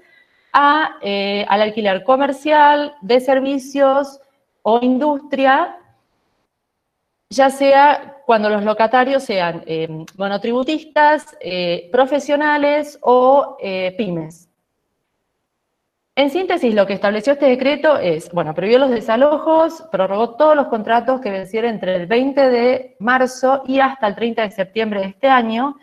[0.53, 4.21] a, eh, al alquiler comercial, de servicios,
[4.63, 5.77] o industria,
[7.31, 14.48] ya sea cuando los locatarios sean eh, monotributistas, eh, profesionales o eh, pymes.
[16.19, 20.67] En síntesis, lo que estableció este decreto es, bueno, prohibió los desalojos, prorrogó todos los
[20.67, 25.07] contratos que vencieron entre el 20 de marzo y hasta el 30 de septiembre de
[25.07, 25.77] este año,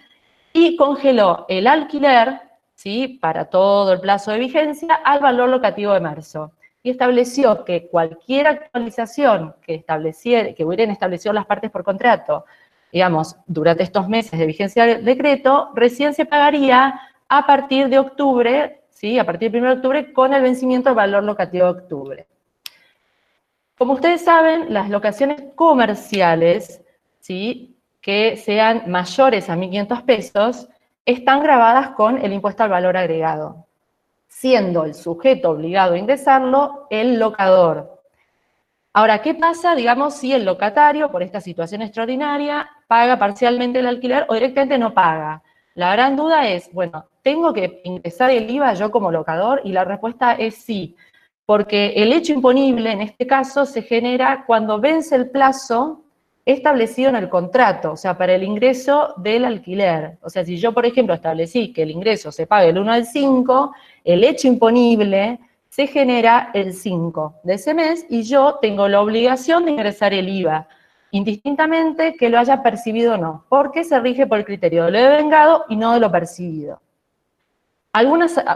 [0.52, 2.42] y congeló el alquiler,
[2.74, 6.52] ¿sí?, para todo el plazo de vigencia, al valor locativo de marzo
[6.84, 12.44] y estableció que cualquier actualización que, que hubieran establecido las partes por contrato,
[12.92, 18.82] digamos, durante estos meses de vigencia del decreto, recién se pagaría a partir de octubre,
[18.96, 19.20] ¿sí?
[19.20, 22.28] a partir del 1 de octubre, con el vencimiento del valor locativo de octubre.
[23.78, 26.82] Como ustedes saben, las locaciones comerciales,
[27.20, 27.78] ¿sí?
[28.02, 30.70] que sean mayores a 1.500 pesos,
[31.06, 33.68] están grabadas con el impuesto al valor agregado,
[34.28, 38.02] siendo el sujeto obligado a ingresarlo el locador.
[38.94, 44.26] Ahora, ¿qué pasa, digamos, si el locatario, por esta situación extraordinaria, paga parcialmente el alquiler
[44.30, 45.44] o directamente no paga?
[45.76, 49.62] La gran duda es, bueno, ¿tengo que ingresar el IVA yo como locador?
[49.66, 50.96] Y la respuesta es sí,
[51.46, 56.02] porque el hecho imponible en este caso se genera cuando vence el plazo
[56.46, 60.18] establecido en el contrato, o sea, para el ingreso del alquiler.
[60.22, 63.06] O sea, si yo, por ejemplo, establecí que el ingreso se pague el 1 al
[63.06, 63.74] 5,
[64.06, 69.66] el hecho imponible se genera el 5 de ese mes y yo tengo la obligación
[69.66, 70.70] de ingresar el IVA
[71.16, 74.98] indistintamente que lo haya percibido o no, porque se rige por el criterio de lo
[75.00, 76.82] devengado y no de lo percibido.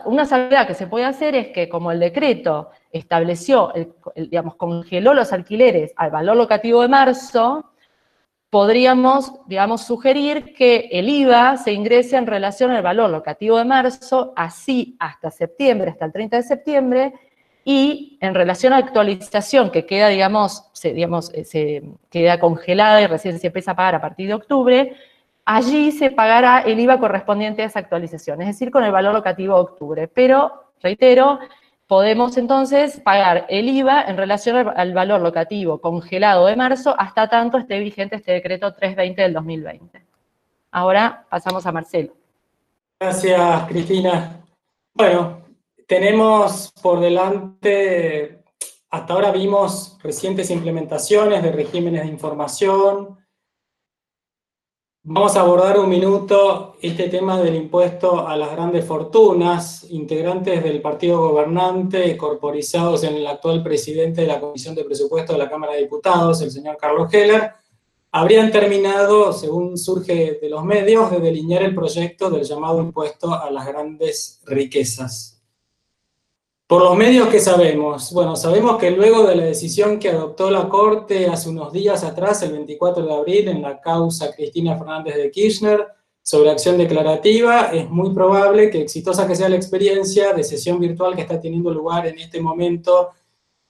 [0.05, 3.71] Una salvedad que se puede hacer es que como el decreto estableció,
[4.13, 7.71] digamos, congeló los alquileres al valor locativo de marzo,
[8.49, 14.33] podríamos, digamos, sugerir que el IVA se ingrese en relación al valor locativo de marzo,
[14.35, 17.13] así hasta septiembre, hasta el 30 de septiembre,
[17.71, 22.99] y en relación a la actualización que queda, digamos, se, digamos, eh, se queda congelada
[22.99, 24.95] y recién se empieza a pagar a partir de octubre,
[25.45, 29.53] allí se pagará el IVA correspondiente a esa actualización, es decir, con el valor locativo
[29.53, 30.07] de octubre.
[30.07, 31.37] Pero, reitero,
[31.85, 37.59] podemos entonces pagar el IVA en relación al, valor locativo congelado de marzo hasta tanto
[37.59, 40.03] esté vigente este decreto 320 del 2020.
[40.71, 42.13] Ahora pasamos a Marcelo.
[42.99, 44.41] Gracias, Cristina.
[44.95, 45.48] Bueno,
[45.89, 48.43] tenemos por delante,
[48.91, 53.17] hasta ahora vimos recientes implementaciones de regímenes de información.
[55.01, 60.79] Vamos a abordar un minuto este tema del impuesto a las grandes fortunas, integrantes del
[60.79, 65.73] partido gobernante, corporizados en el actual presidente de la Comisión de Presupuestos de la Cámara
[65.73, 67.53] de Diputados, el señor Carlos Heller,
[68.11, 73.49] habrían terminado, según surge de los medios, de delinear el proyecto del llamado impuesto a
[73.49, 75.38] las grandes riquezas.
[76.69, 80.69] Por los medios que sabemos, bueno, sabemos que luego de la decisión que adoptó la
[80.69, 85.31] Corte hace unos días atrás, el 24 de abril, en la causa Cristina Fernández de
[85.31, 85.87] Kirchner
[86.21, 91.15] sobre acción declarativa, es muy probable que exitosa que sea la experiencia de sesión virtual
[91.15, 93.09] que está teniendo lugar en este momento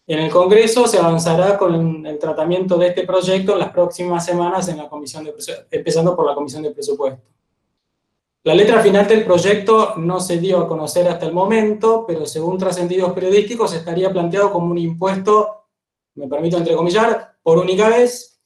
[0.06, 4.68] en el Congreso, se avanzará con el tratamiento de este proyecto en las próximas semanas
[4.68, 5.34] en la comisión de,
[5.72, 7.24] empezando por la Comisión de Presupuesto.
[8.44, 12.58] La letra final del proyecto no se dio a conocer hasta el momento, pero según
[12.58, 15.66] trascendidos periodísticos estaría planteado como un impuesto,
[16.16, 18.40] me permito entrecomillar, por única vez,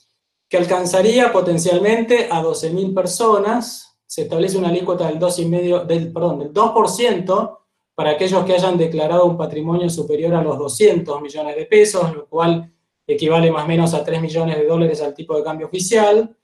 [0.50, 4.00] que alcanzaría potencialmente a 12.000 personas.
[4.08, 7.60] Se establece una alícuota del 2,5, del, perdón, del 2%
[7.94, 12.28] para aquellos que hayan declarado un patrimonio superior a los 200 millones de pesos, lo
[12.28, 12.74] cual
[13.06, 16.36] equivale más o menos a 3 millones de dólares al tipo de cambio oficial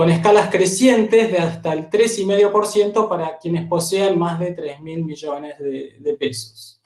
[0.00, 5.58] con escalas crecientes de hasta el 3,5% para quienes posean más de 3 mil millones
[5.58, 6.80] de, pesos.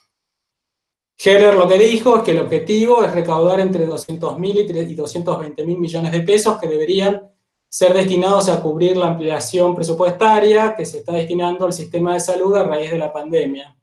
[1.16, 5.64] Heller lo que dijo es que el objetivo es recaudar entre 200 mil y 220
[5.64, 7.30] mil millones de pesos que deberían
[7.68, 12.56] ser destinados a cubrir la ampliación presupuestaria que se está destinando al sistema de salud
[12.56, 13.76] a raíz de la pandemia.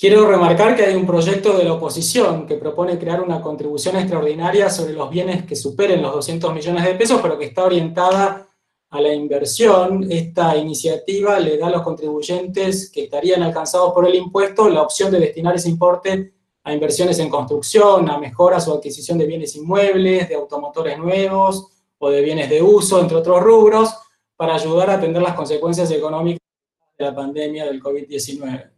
[0.00, 4.70] Quiero remarcar que hay un proyecto de la oposición que propone crear una contribución extraordinaria
[4.70, 8.46] sobre los bienes que superen los 200 millones de pesos, pero que está orientada
[8.90, 10.06] a la inversión.
[10.08, 15.10] Esta iniciativa le da a los contribuyentes que estarían alcanzados por el impuesto la opción
[15.10, 16.32] de destinar ese importe
[16.62, 22.08] a inversiones en construcción, a mejoras o adquisición de bienes inmuebles, de automotores nuevos o
[22.08, 23.92] de bienes de uso, entre otros rubros,
[24.36, 26.38] para ayudar a atender las consecuencias económicas
[26.96, 28.77] de la pandemia del COVID-19.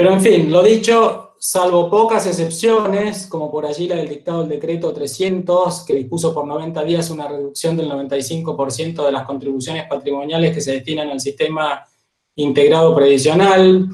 [0.00, 4.48] Pero en fin, lo dicho, salvo pocas excepciones, como por allí la del dictado del
[4.48, 10.54] decreto 300, que dispuso por 90 días una reducción del 95% de las contribuciones patrimoniales
[10.54, 11.86] que se destinan al sistema
[12.36, 13.90] integrado previsional,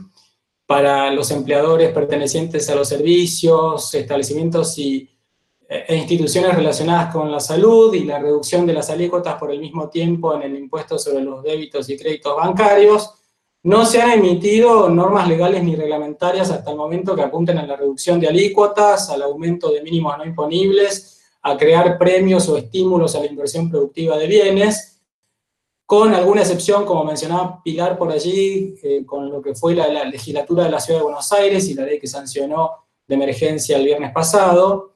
[0.64, 5.10] para los empleadores pertenecientes a los servicios, establecimientos y,
[5.68, 9.90] e instituciones relacionadas con la salud y la reducción de las alícuotas por el mismo
[9.90, 13.12] tiempo en el impuesto sobre los débitos y créditos bancarios,
[13.66, 17.74] no se han emitido normas legales ni reglamentarias hasta el momento que apunten a la
[17.74, 23.20] reducción de alícuotas, al aumento de mínimos no imponibles, a crear premios o estímulos a
[23.20, 25.02] la inversión productiva de bienes,
[25.84, 30.04] con alguna excepción, como mencionaba Pilar por allí, eh, con lo que fue la, la,
[30.04, 32.70] legislatura de la Ciudad de Buenos Aires y la ley que sancionó
[33.04, 34.94] de emergencia el viernes pasado.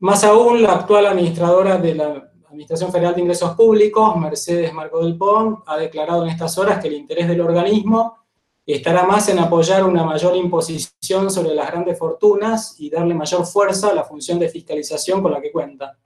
[0.00, 5.18] Más aún, la actual administradora de la Administración Federal de Ingresos Públicos, Mercedes Marco del
[5.18, 8.18] Pont, ha declarado en estas horas que el interés del organismo
[8.64, 13.90] estará más en apoyar una mayor imposición sobre las grandes fortunas y darle mayor fuerza
[13.90, 15.98] a la función de fiscalización con la que cuenta.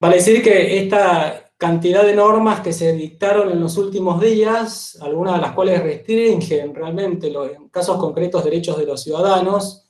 [0.00, 5.34] Vale decir que esta cantidad de normas que se dictaron en los últimos días, algunas
[5.34, 9.86] de las cuales restringen realmente los, en casos concretos derechos de los ciudadanos,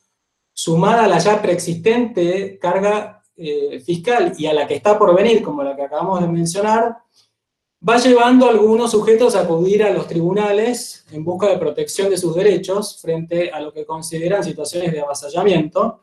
[0.52, 5.42] sumada a la ya preexistente carga eh, fiscal y a la que está por venir,
[5.42, 6.98] como la que acabamos de mencionar,
[7.86, 12.18] va llevando a algunos sujetos a acudir a los tribunales en busca de protección de
[12.18, 16.00] sus derechos frente a lo que consideran situaciones de avasallamiento.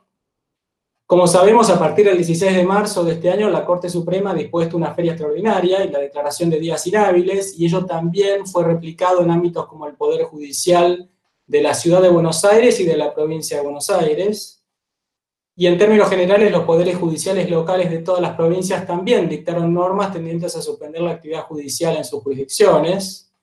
[1.06, 4.34] Como sabemos, a partir del 16 de marzo de este año, la Corte Suprema ha
[4.34, 9.22] dispuesto una feria extraordinaria y la declaración de días inhábiles, y ello también fue replicado
[9.22, 11.10] en ámbitos como el Poder Judicial
[11.46, 14.57] de la Ciudad de Buenos Aires y de la provincia de Buenos Aires.
[15.60, 20.14] Y en términos generales, los poderes judiciales locales de todas las provincias también dictaron normas
[20.14, 23.34] tendientes a suspender la actividad judicial en sus jurisdicciones.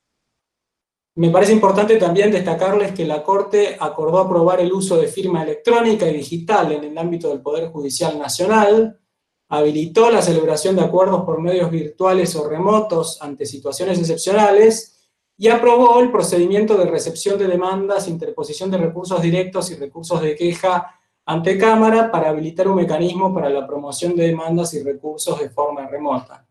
[1.16, 6.08] Me parece importante también destacarles que la Corte acordó aprobar el uso de firma electrónica
[6.08, 9.00] y digital en el ámbito del Poder Judicial Nacional,
[9.48, 15.98] habilitó la celebración de acuerdos por medios virtuales o remotos ante situaciones excepcionales y aprobó
[15.98, 21.56] el procedimiento de recepción de demandas, interposición de recursos directos y recursos de queja ante
[21.56, 26.46] Cámara para habilitar un mecanismo para la promoción de demandas y recursos de forma remota.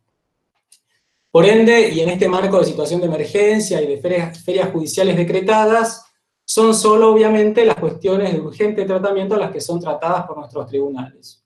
[1.30, 5.18] Por ende, y en este marco de situación de emergencia y de ferias, ferias judiciales
[5.18, 6.06] decretadas,
[6.46, 11.44] son solo obviamente las cuestiones de urgente tratamiento las que son tratadas por nuestros tribunales.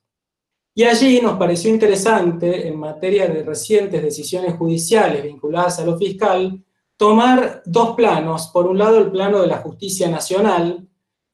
[0.74, 6.64] Y allí nos pareció interesante, en materia de recientes decisiones judiciales vinculadas a lo fiscal,
[6.98, 8.50] tomar dos planos.
[8.50, 10.88] Por un lado, el plano de la justicia nacional,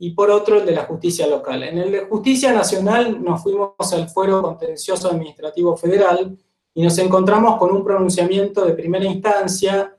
[0.03, 1.63] y por otro el de la justicia local.
[1.63, 6.37] En el de justicia nacional nos fuimos al fuero contencioso administrativo federal
[6.73, 9.95] y nos encontramos con un pronunciamiento de primera instancia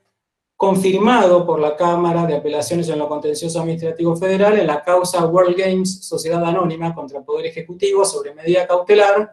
[0.59, 5.57] confirmado por la Cámara de Apelaciones en lo Contencioso Administrativo Federal en la causa World
[5.57, 9.33] Games Sociedad Anónima contra el Poder Ejecutivo sobre medida cautelar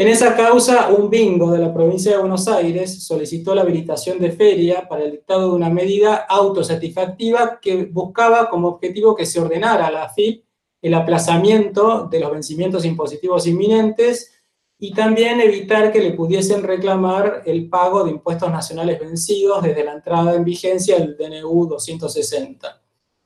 [0.00, 4.30] en esa causa, un bingo de la provincia de Buenos Aires solicitó la habilitación de
[4.30, 9.88] feria para el dictado de una medida autosatisfactiva que buscaba como objetivo que se ordenara
[9.88, 10.44] a la AFIP
[10.82, 14.36] el aplazamiento de los vencimientos impositivos inminentes
[14.78, 19.94] y también evitar que le pudiesen reclamar el pago de impuestos nacionales vencidos desde la
[19.94, 22.82] entrada en vigencia del DNU 260.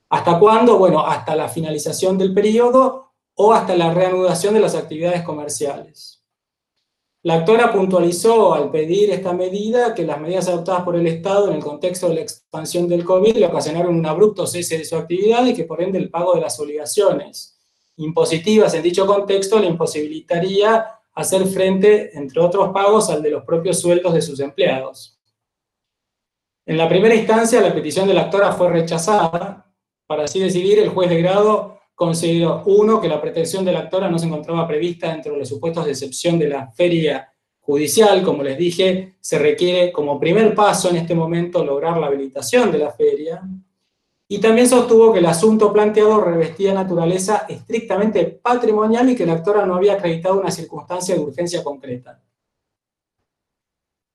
[0.08, 0.78] ¿Hasta cuándo?
[0.78, 6.21] Bueno, hasta la finalización del periodo o hasta la reanudación de las actividades comerciales.
[7.24, 11.54] La actora puntualizó al pedir esta medida que las medidas adoptadas por el Estado en
[11.54, 15.46] el contexto de la expansión del COVID le ocasionaron un abrupto cese de su actividad
[15.46, 17.60] y que por ende el pago de las obligaciones
[17.96, 23.80] impositivas en dicho contexto le imposibilitaría hacer frente, entre otros pagos, al de los propios
[23.80, 25.20] sueldos de sus empleados.
[26.66, 29.72] En la primera instancia, la petición de la actora fue rechazada.
[30.06, 34.11] Para así decidir, el juez de grado consideró, uno, que la protección de la actora
[34.11, 38.42] no se encontraba prevista dentro de los supuestos de excepción de la feria judicial, como
[38.42, 42.90] les dije, se requiere como primer paso en este momento lograr la habilitación de la
[42.90, 43.40] feria,
[44.26, 49.64] y también sostuvo que el asunto planteado revestía naturaleza estrictamente patrimonial y que la actora
[49.64, 52.20] no había acreditado una circunstancia de urgencia concreta.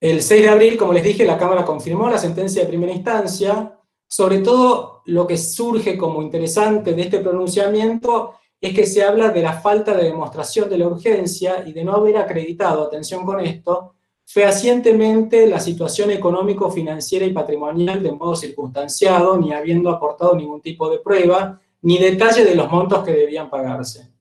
[0.01, 3.79] El 6 de abril, como les dije, la Cámara confirmó la sentencia de primera instancia,
[4.07, 9.41] sobre todo lo que surge como interesante de este pronunciamiento es que se habla de
[9.41, 13.93] la falta de demostración de la urgencia y de no haber acreditado, atención con esto,
[14.25, 20.89] fehacientemente la situación económico, financiera y patrimonial de modo circunstanciado, ni habiendo aportado ningún tipo
[20.89, 24.11] de prueba, ni detalle de los montos que debían pagarse.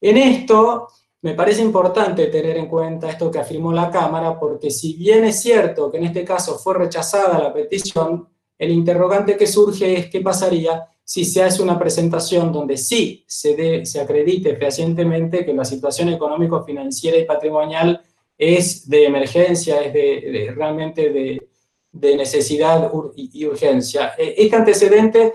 [0.00, 0.88] En esto,
[1.22, 5.40] me parece importante tener en cuenta esto que afirmó la Cámara, porque si bien es
[5.40, 8.28] cierto que en este caso fue rechazada la petición,
[8.58, 13.86] el interrogante que surge es qué pasaría si se hace una presentación donde sí se,
[13.86, 18.02] se acredite fehacientemente que la situación económico, financiera y patrimonial
[18.36, 24.12] es de emergencia, es de, realmente de, necesidad y, urgencia.
[24.16, 25.34] E, este antecedente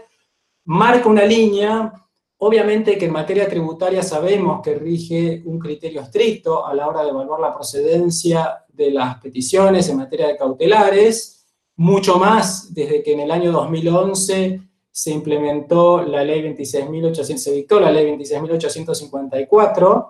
[0.65, 1.91] marca una línea,
[2.37, 7.09] obviamente que en materia tributaria sabemos que rige un criterio estricto a la hora de
[7.09, 11.42] evaluar la procedencia de las peticiones en materia de cautelares,
[11.75, 14.61] mucho más desde que en el año 2011
[14.91, 20.09] se implementó la ley 26.800, se dictó la ley 26.854,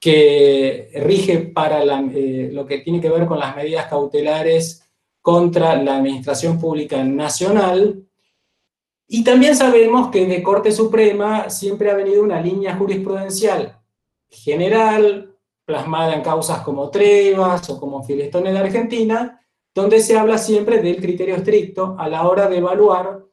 [0.00, 4.88] que rige para eh, lo que tiene que ver con las medidas cautelares
[5.20, 8.06] contra la Administración Pública Nacional.
[9.06, 13.78] Y también sabemos que de Corte Suprema siempre ha venido una línea jurisprudencial
[14.30, 15.34] general,
[15.64, 19.43] plasmada en causas como Trevas o como Filestones de Argentina,
[19.74, 23.24] donde se habla siempre del criterio estricto a la hora de evaluar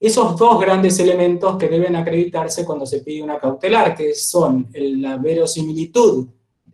[0.00, 5.16] esos dos grandes elementos que deben acreditarse cuando se pide una cautelar, que son la
[5.16, 6.26] verosimilitud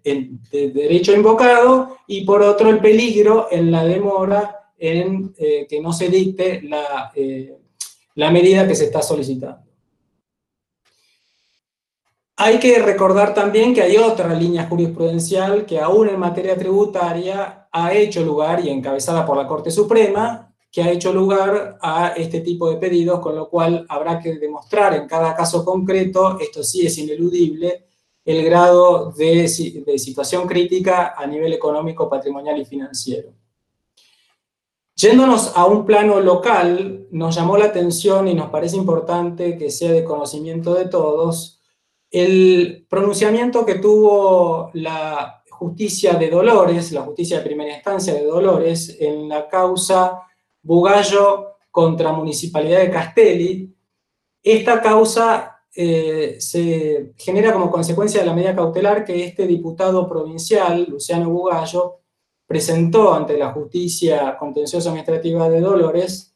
[0.02, 5.92] de derecho invocado y por otro el peligro en la demora en eh, que no
[5.92, 7.58] se dicte la, eh,
[8.14, 9.70] la medida que se está solicitando.
[12.36, 17.92] Hay que recordar también que hay otra línea jurisprudencial que aún en materia tributaria ha
[17.94, 22.70] hecho lugar, y encabezada por la Corte Suprema, que ha hecho lugar a este tipo
[22.70, 26.96] de pedidos, con lo cual habrá que demostrar en cada caso concreto, esto sí es
[26.98, 27.86] ineludible,
[28.24, 33.32] el grado de, situación crítica a nivel económico, patrimonial y financiero.
[34.94, 39.90] Yéndonos a un plano local, nos llamó la atención y nos parece importante que sea
[39.92, 41.60] de conocimiento de todos
[42.10, 48.96] el pronunciamiento que tuvo la justicia de Dolores, la justicia de primera instancia de Dolores,
[48.98, 50.22] en la causa
[50.62, 53.76] Bugallo contra Municipalidad de Castelli.
[54.42, 60.86] Esta causa eh, se genera como consecuencia de la medida cautelar que este diputado provincial,
[60.88, 61.98] Luciano Bugallo,
[62.46, 66.34] presentó ante la justicia contenciosa administrativa de Dolores,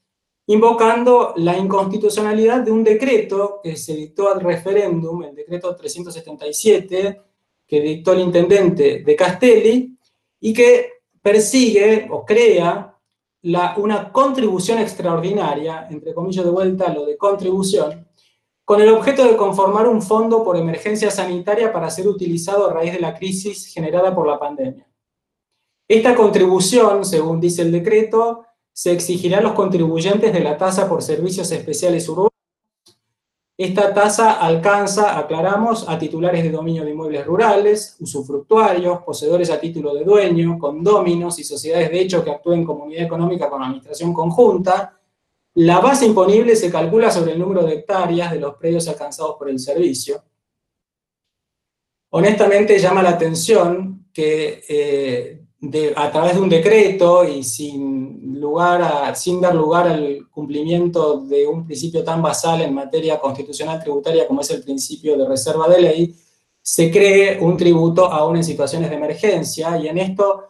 [0.49, 7.23] invocando la inconstitucionalidad de un decreto que se dictó al referéndum, el decreto 377,
[7.67, 9.95] que dictó el intendente de Castelli,
[10.45, 12.95] y que persigue o crea
[13.41, 18.07] la, una contribución extraordinaria, entre comillas de vuelta lo de contribución,
[18.63, 22.93] con el objeto de conformar un fondo por emergencia sanitaria para ser utilizado a raíz
[22.93, 24.87] de la crisis generada por la pandemia.
[25.89, 31.03] Esta contribución, según dice el decreto, se exigirá a los contribuyentes de la tasa por
[31.03, 32.34] servicios especiales urbanos.
[33.57, 39.95] Esta tasa alcanza, aclaramos, a titulares de dominio de inmuebles rurales, usufructuarios, poseedores a título
[39.95, 44.99] de dueño, condóminos y sociedades de hecho que actúen en comunidad económica con administración conjunta,
[45.55, 49.49] la base imponible se calcula sobre el número de hectáreas de los predios alcanzados por
[49.49, 50.25] el servicio.
[52.11, 55.44] Honestamente llama la atención que eh,
[55.97, 61.65] a través de un decreto y sin, lugar sin dar lugar al cumplimiento de un
[61.65, 66.15] principio tan basal en materia constitucional tributaria como es el principio de reserva de ley,
[66.61, 69.79] se cree un tributo aún en situaciones de emergencia.
[69.79, 70.45] Y en esto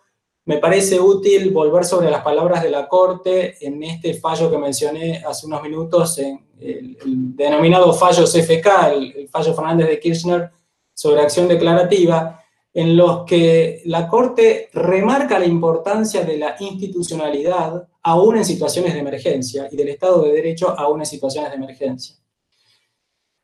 [0.46, 5.22] me parece útil volver sobre las palabras de la Corte en este fallo que mencioné
[5.26, 6.96] hace unos minutos, el,
[7.36, 10.50] denominado fallo CFK, el, fallo Fernández de Kirchner
[10.92, 12.43] sobre acción declarativa,
[12.74, 19.00] en los que la Corte remarca la importancia de la institucionalidad aún en situaciones de
[19.00, 22.16] emergencia y del Estado de Derecho aún en situaciones de emergencia.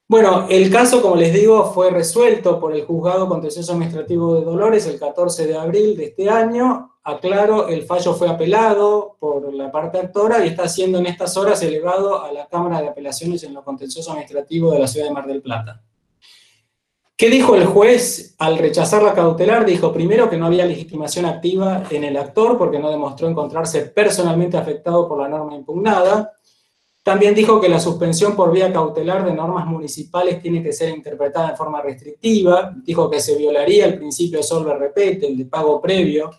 [0.09, 4.85] Bueno, el caso, como les digo, fue resuelto por el Juzgado Contencioso Administrativo de Dolores
[4.89, 6.97] el 14 de abril de este año.
[7.05, 11.63] Aclaro, el fallo fue apelado por la parte actora y está siendo en estas horas
[11.63, 15.29] elevado a la Cámara de Apelaciones en lo Contencioso Administrativo de la Ciudad de Mar
[15.29, 15.85] del Plata.
[17.21, 19.67] ¿Qué dijo el juez al rechazar la cautelar?
[19.67, 24.57] Dijo primero que no había legitimación activa en el actor porque no demostró encontrarse personalmente
[24.57, 26.33] afectado por la norma impugnada.
[27.03, 31.51] También dijo que la suspensión por vía cautelar de normas municipales tiene que ser interpretada
[31.51, 32.75] en forma restrictiva.
[32.83, 36.31] Dijo que se violaría el principio de solo repete, el de pago previo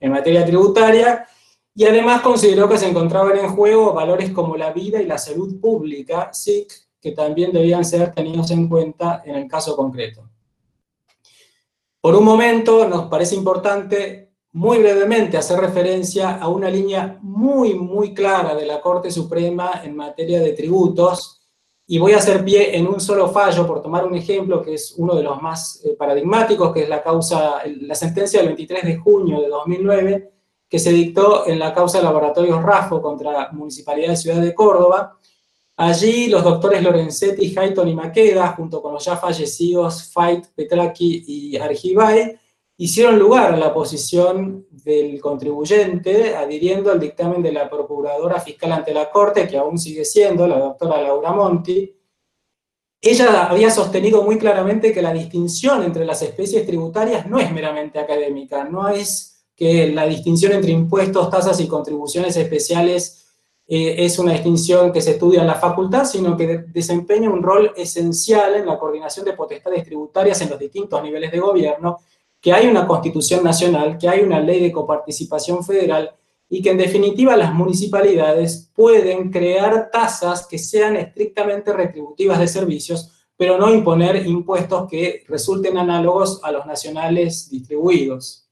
[0.00, 1.28] en materia tributaria.
[1.76, 5.60] Y además consideró que se encontraban en juego valores como la vida y la salud
[5.60, 10.26] pública, SIC, que también debían ser tenidos en cuenta en el caso concreto.
[12.00, 18.14] Por un momento nos parece importante muy brevemente hacer referencia a una línea muy, muy
[18.14, 21.42] clara de la Corte Suprema en materia de tributos,
[21.86, 24.94] y voy a hacer pie en un solo fallo, por tomar un ejemplo que es
[24.96, 28.96] uno de los más eh, paradigmáticos, que es la, causa, la sentencia del 23 de
[28.96, 30.32] junio de 2009,
[30.66, 35.18] que se dictó en la causa de Laboratorios RAFO contra Municipalidad de Ciudad de Córdoba.
[35.76, 41.56] Allí los doctores Lorenzetti, Hayton y Maqueda, junto con los ya fallecidos Fait, Petraki y
[41.56, 42.38] Argibay,
[42.76, 48.94] hicieron lugar a la posición del contribuyente, adhiriendo al dictamen de la Procuradora Fiscal ante
[48.94, 51.92] la Corte, que aún sigue siendo la doctora Laura Monti.
[53.00, 57.98] Ella había sostenido muy claramente que la distinción entre las especies tributarias no es meramente
[57.98, 63.23] académica, no es que la distinción entre impuestos, tasas y contribuciones especiales
[63.66, 67.72] eh, es una distinción que se estudia en la facultad, sino que desempeña un rol
[67.76, 71.98] esencial en la coordinación de potestades tributarias en los distintos niveles de gobierno
[72.44, 76.14] que hay una constitución nacional, que hay una ley de coparticipación federal
[76.46, 83.30] y que en definitiva las municipalidades pueden crear tasas que sean estrictamente retributivas de servicios,
[83.34, 88.43] pero no imponer impuestos que resulten análogos a los nacionales distribuidos.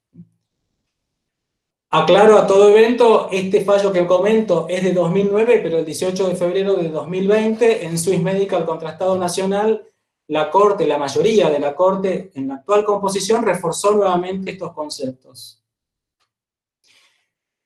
[1.94, 6.36] Aclaro a todo evento, este fallo que comento es de 2009, pero el 18 de
[6.36, 9.86] febrero de 2020 en Swiss Medical contra Estado Nacional
[10.28, 15.62] la Corte, la mayoría de la Corte en la actual composición reforzó nuevamente estos conceptos.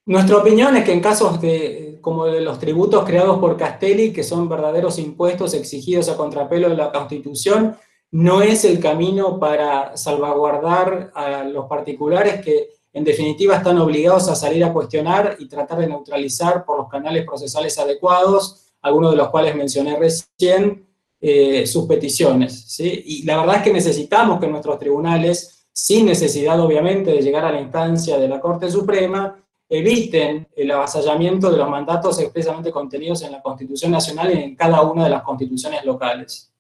[0.07, 4.25] Nuestra opinión es que en casos de, como de los tributos creados por Castelli, que
[4.25, 7.77] son verdaderos impuestos exigidos a contrapelo de la Constitución,
[8.11, 14.35] no es el camino para salvaguardar a los particulares que en definitiva están obligados a
[14.35, 19.29] salir a cuestionar y tratar de neutralizar por los canales procesales adecuados, algunos de los
[19.29, 20.89] cuales mencioné recién,
[21.21, 22.81] eh, sus peticiones.
[22.81, 27.53] Y la verdad es que necesitamos que nuestros tribunales, sin necesidad obviamente de llegar a
[27.53, 33.33] la instancia de la Corte Suprema, eviten el avasallamiento de los mandatos expresamente contenidos en
[33.33, 36.51] la Constitución Nacional y en cada una de las constituciones locales.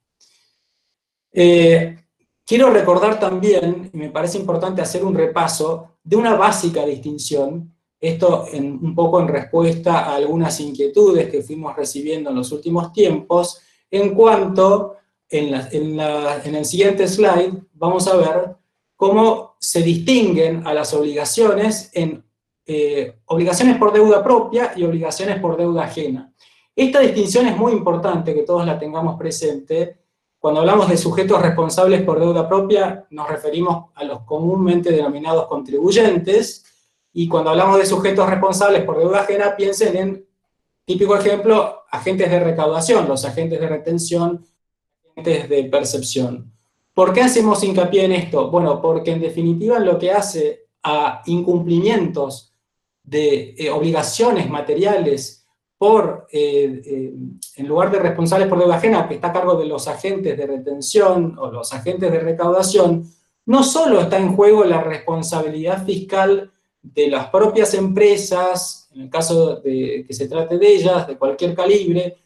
[1.32, 1.96] Eh,
[2.44, 8.46] quiero recordar también, y me parece importante hacer un repaso, de una básica distinción, esto
[8.54, 14.14] un poco en respuesta a algunas inquietudes que fuimos recibiendo en los últimos tiempos, en
[14.14, 14.94] cuanto,
[15.28, 18.56] en, en el siguiente slide, vamos a ver
[18.94, 22.24] cómo se distinguen a las obligaciones en
[22.64, 26.32] eh, obligaciones por deuda propia y obligaciones por deuda ajena.
[26.74, 29.98] Esta distinción es muy importante que todos la tengamos presente.
[30.46, 36.64] Cuando hablamos de sujetos responsables por deuda propia, nos referimos a los comúnmente denominados contribuyentes,
[37.12, 40.24] y cuando hablamos de sujetos responsables por deuda ajena, piensen en,
[40.84, 44.46] típico ejemplo, agentes de recaudación, los agentes de retención,
[45.10, 46.52] agentes de percepción.
[46.94, 48.48] ¿Por qué hacemos hincapié en esto?
[48.48, 52.54] Bueno, porque en definitiva lo que hace a incumplimientos
[53.02, 55.45] de eh, obligaciones materiales
[55.78, 57.14] por, eh, eh,
[57.56, 60.46] en lugar de responsables por deuda ajena, que está a cargo de los agentes de
[60.46, 63.04] retención o los agentes de recaudación,
[63.46, 66.50] no solo está en juego la responsabilidad fiscal
[66.82, 71.54] de las propias empresas, en el caso de que se trate de ellas, de cualquier
[71.54, 72.16] calibre,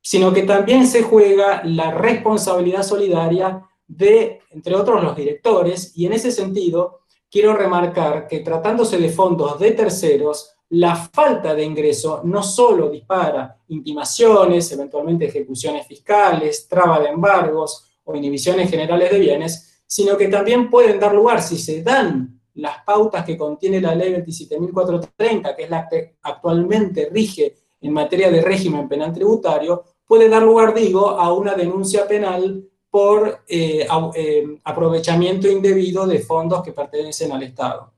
[0.00, 6.14] sino que también se juega la responsabilidad solidaria de, entre otros, los directores, y en
[6.14, 12.42] ese sentido, quiero remarcar que tratándose de fondos de terceros, la falta de ingreso no
[12.42, 20.16] solo dispara intimaciones, eventualmente ejecuciones fiscales, traba de embargos o inhibiciones generales de bienes, sino
[20.16, 25.56] que también pueden dar lugar, si se dan las pautas que contiene la ley 27.430,
[25.56, 30.74] que es la que actualmente rige en materia de régimen penal tributario, puede dar lugar,
[30.74, 37.42] digo, a una denuncia penal por eh, eh, aprovechamiento indebido de fondos que pertenecen al
[37.42, 37.92] Estado.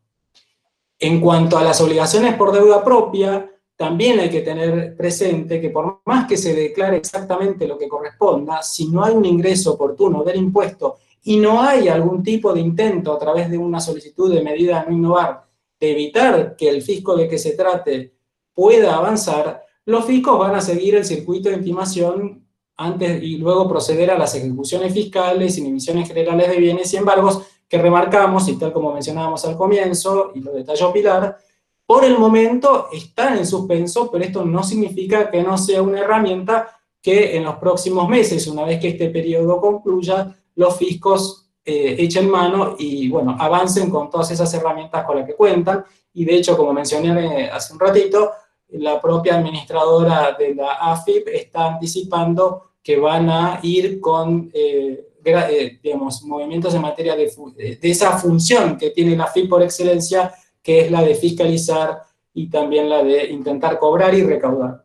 [1.01, 6.03] En cuanto a las obligaciones por deuda propia, también hay que tener presente que por
[6.05, 10.37] más que se declare exactamente lo que corresponda, si no hay un ingreso oportuno del
[10.37, 14.85] impuesto y no hay algún tipo de intento a través de una solicitud de medida
[14.87, 15.47] no innovar
[15.81, 18.13] de evitar que el fisco de que se trate
[18.53, 22.47] pueda avanzar, los fiscos van a seguir el circuito de intimación
[22.77, 27.79] antes y luego proceder a las ejecuciones fiscales, inhibiciones generales de bienes y embargos que
[27.79, 31.39] remarcamos, y tal como mencionábamos al comienzo, y lo detalló Pilar,
[31.87, 36.69] por el momento están en suspenso, pero esto no significa que no sea una herramienta
[37.01, 42.29] que en los próximos meses, una vez que este periodo concluya, los fiscos eh, echen
[42.29, 45.85] mano y, bueno, avancen con todas esas herramientas con las que cuentan.
[46.13, 48.33] Y de hecho, como mencioné eh, hace un ratito,
[48.71, 56.23] la propia administradora de la AFIP está anticipando que van a ir con, eh, digamos,
[56.23, 60.91] movimientos en materia de, de, esa función que tiene la FIP por excelencia, que es
[60.91, 62.03] la de fiscalizar
[62.35, 64.85] y también la de intentar cobrar y recaudar.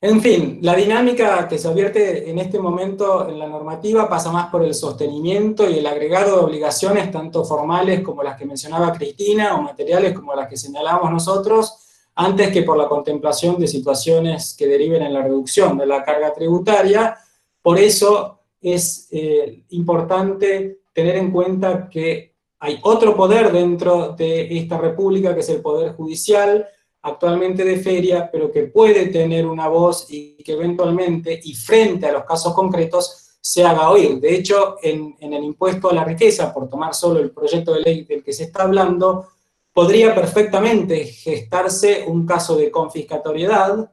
[0.00, 4.48] En fin, la dinámica que se advierte en este momento en la normativa pasa más
[4.48, 9.56] por el sostenimiento y el agregado de obligaciones, tanto formales como las que mencionaba Cristina,
[9.56, 14.68] o materiales como las que señalábamos nosotros, antes que por la contemplación de situaciones que
[14.68, 17.16] deriven en la reducción de la carga tributaria.
[17.60, 24.78] Por eso es eh, importante tener en cuenta que hay otro poder dentro de esta
[24.78, 26.66] república, que es el poder judicial,
[27.02, 32.12] actualmente de feria, pero que puede tener una voz y que eventualmente, y frente a
[32.12, 34.20] los casos concretos, se haga oír.
[34.20, 37.80] De hecho, en, en el impuesto a la riqueza, por tomar solo el proyecto de
[37.80, 39.28] ley del que se está hablando,
[39.72, 43.90] podría perfectamente gestarse un caso de confiscatoriedad.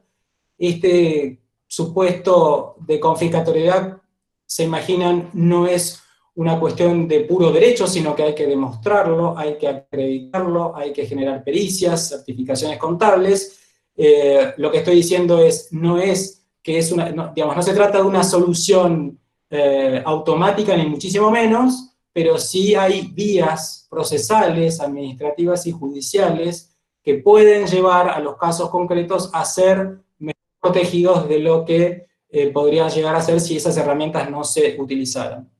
[0.58, 1.38] Este
[1.68, 3.98] supuesto de confiscatoriedad,
[4.46, 6.00] se imaginan, no es
[6.36, 11.06] una cuestión de puro derecho, sino que hay que demostrarlo, hay que acreditarlo, hay que
[11.06, 13.58] generar pericias, certificaciones contables.
[13.96, 17.72] Eh, lo que estoy diciendo es, no es que es una, no, digamos, no se
[17.72, 19.18] trata de una solución
[19.48, 27.66] eh, automática, ni muchísimo menos, pero sí hay vías procesales, administrativas y judiciales que pueden
[27.66, 32.06] llevar a los casos concretos a ser mejor protegidos de lo que
[32.38, 35.50] eh, podrían llegar a ser si esas herramientas no se utilizaran.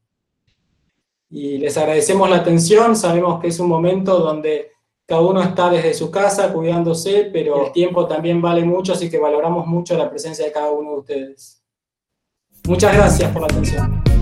[1.30, 4.72] Y les agradecemos la atención, sabemos que es un momento donde
[5.06, 9.18] cada uno está desde su casa cuidándose, pero el tiempo también vale mucho, así que
[9.18, 11.62] valoramos mucho la presencia de cada uno de ustedes.
[12.68, 14.15] Muchas gracias por la atención.